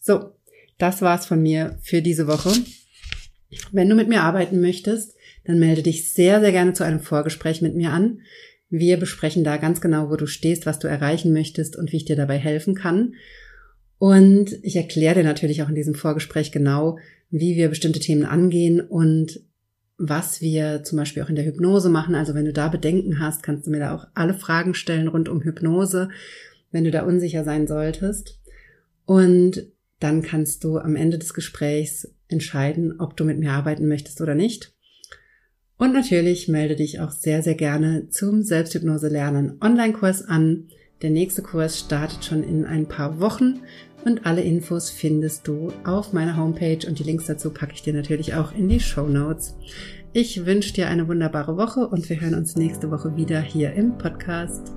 So, 0.00 0.32
das 0.78 1.02
war's 1.02 1.26
von 1.26 1.42
mir 1.42 1.78
für 1.82 2.02
diese 2.02 2.26
Woche. 2.26 2.52
Wenn 3.72 3.88
du 3.88 3.94
mit 3.94 4.08
mir 4.08 4.22
arbeiten 4.22 4.60
möchtest, 4.60 5.15
dann 5.46 5.58
melde 5.58 5.82
dich 5.82 6.12
sehr, 6.12 6.40
sehr 6.40 6.52
gerne 6.52 6.72
zu 6.72 6.84
einem 6.84 7.00
Vorgespräch 7.00 7.62
mit 7.62 7.74
mir 7.74 7.92
an. 7.92 8.20
Wir 8.68 8.96
besprechen 8.96 9.44
da 9.44 9.56
ganz 9.58 9.80
genau, 9.80 10.10
wo 10.10 10.16
du 10.16 10.26
stehst, 10.26 10.66
was 10.66 10.78
du 10.78 10.88
erreichen 10.88 11.32
möchtest 11.32 11.76
und 11.76 11.92
wie 11.92 11.98
ich 11.98 12.04
dir 12.04 12.16
dabei 12.16 12.36
helfen 12.36 12.74
kann. 12.74 13.14
Und 13.98 14.52
ich 14.62 14.76
erkläre 14.76 15.16
dir 15.16 15.24
natürlich 15.24 15.62
auch 15.62 15.68
in 15.68 15.74
diesem 15.74 15.94
Vorgespräch 15.94 16.52
genau, 16.52 16.98
wie 17.30 17.56
wir 17.56 17.68
bestimmte 17.68 18.00
Themen 18.00 18.24
angehen 18.24 18.80
und 18.80 19.40
was 19.98 20.40
wir 20.40 20.82
zum 20.82 20.98
Beispiel 20.98 21.22
auch 21.22 21.30
in 21.30 21.36
der 21.36 21.46
Hypnose 21.46 21.88
machen. 21.88 22.14
Also 22.14 22.34
wenn 22.34 22.44
du 22.44 22.52
da 22.52 22.68
Bedenken 22.68 23.20
hast, 23.20 23.42
kannst 23.42 23.66
du 23.66 23.70
mir 23.70 23.78
da 23.78 23.94
auch 23.94 24.06
alle 24.14 24.34
Fragen 24.34 24.74
stellen 24.74 25.08
rund 25.08 25.28
um 25.28 25.42
Hypnose, 25.42 26.10
wenn 26.70 26.84
du 26.84 26.90
da 26.90 27.04
unsicher 27.04 27.44
sein 27.44 27.66
solltest. 27.66 28.38
Und 29.06 29.72
dann 30.00 30.20
kannst 30.20 30.64
du 30.64 30.78
am 30.78 30.96
Ende 30.96 31.18
des 31.18 31.32
Gesprächs 31.32 32.14
entscheiden, 32.28 33.00
ob 33.00 33.16
du 33.16 33.24
mit 33.24 33.38
mir 33.38 33.52
arbeiten 33.52 33.88
möchtest 33.88 34.20
oder 34.20 34.34
nicht. 34.34 34.75
Und 35.78 35.92
natürlich 35.92 36.48
melde 36.48 36.76
dich 36.76 37.00
auch 37.00 37.10
sehr, 37.10 37.42
sehr 37.42 37.54
gerne 37.54 38.08
zum 38.08 38.42
Selbsthypnose 38.42 39.08
lernen 39.08 39.58
Online-Kurs 39.60 40.22
an. 40.22 40.68
Der 41.02 41.10
nächste 41.10 41.42
Kurs 41.42 41.78
startet 41.78 42.24
schon 42.24 42.42
in 42.42 42.64
ein 42.64 42.86
paar 42.86 43.20
Wochen 43.20 43.60
und 44.06 44.24
alle 44.24 44.40
Infos 44.40 44.88
findest 44.88 45.46
du 45.46 45.72
auf 45.84 46.14
meiner 46.14 46.38
Homepage 46.38 46.86
und 46.86 46.98
die 46.98 47.02
Links 47.02 47.26
dazu 47.26 47.50
packe 47.50 47.74
ich 47.74 47.82
dir 47.82 47.92
natürlich 47.92 48.34
auch 48.34 48.54
in 48.54 48.68
die 48.68 48.80
Show 48.80 49.06
Notes. 49.06 49.54
Ich 50.14 50.46
wünsche 50.46 50.72
dir 50.72 50.88
eine 50.88 51.08
wunderbare 51.08 51.58
Woche 51.58 51.86
und 51.86 52.08
wir 52.08 52.18
hören 52.18 52.34
uns 52.34 52.56
nächste 52.56 52.90
Woche 52.90 53.14
wieder 53.16 53.40
hier 53.40 53.74
im 53.74 53.98
Podcast. 53.98 54.72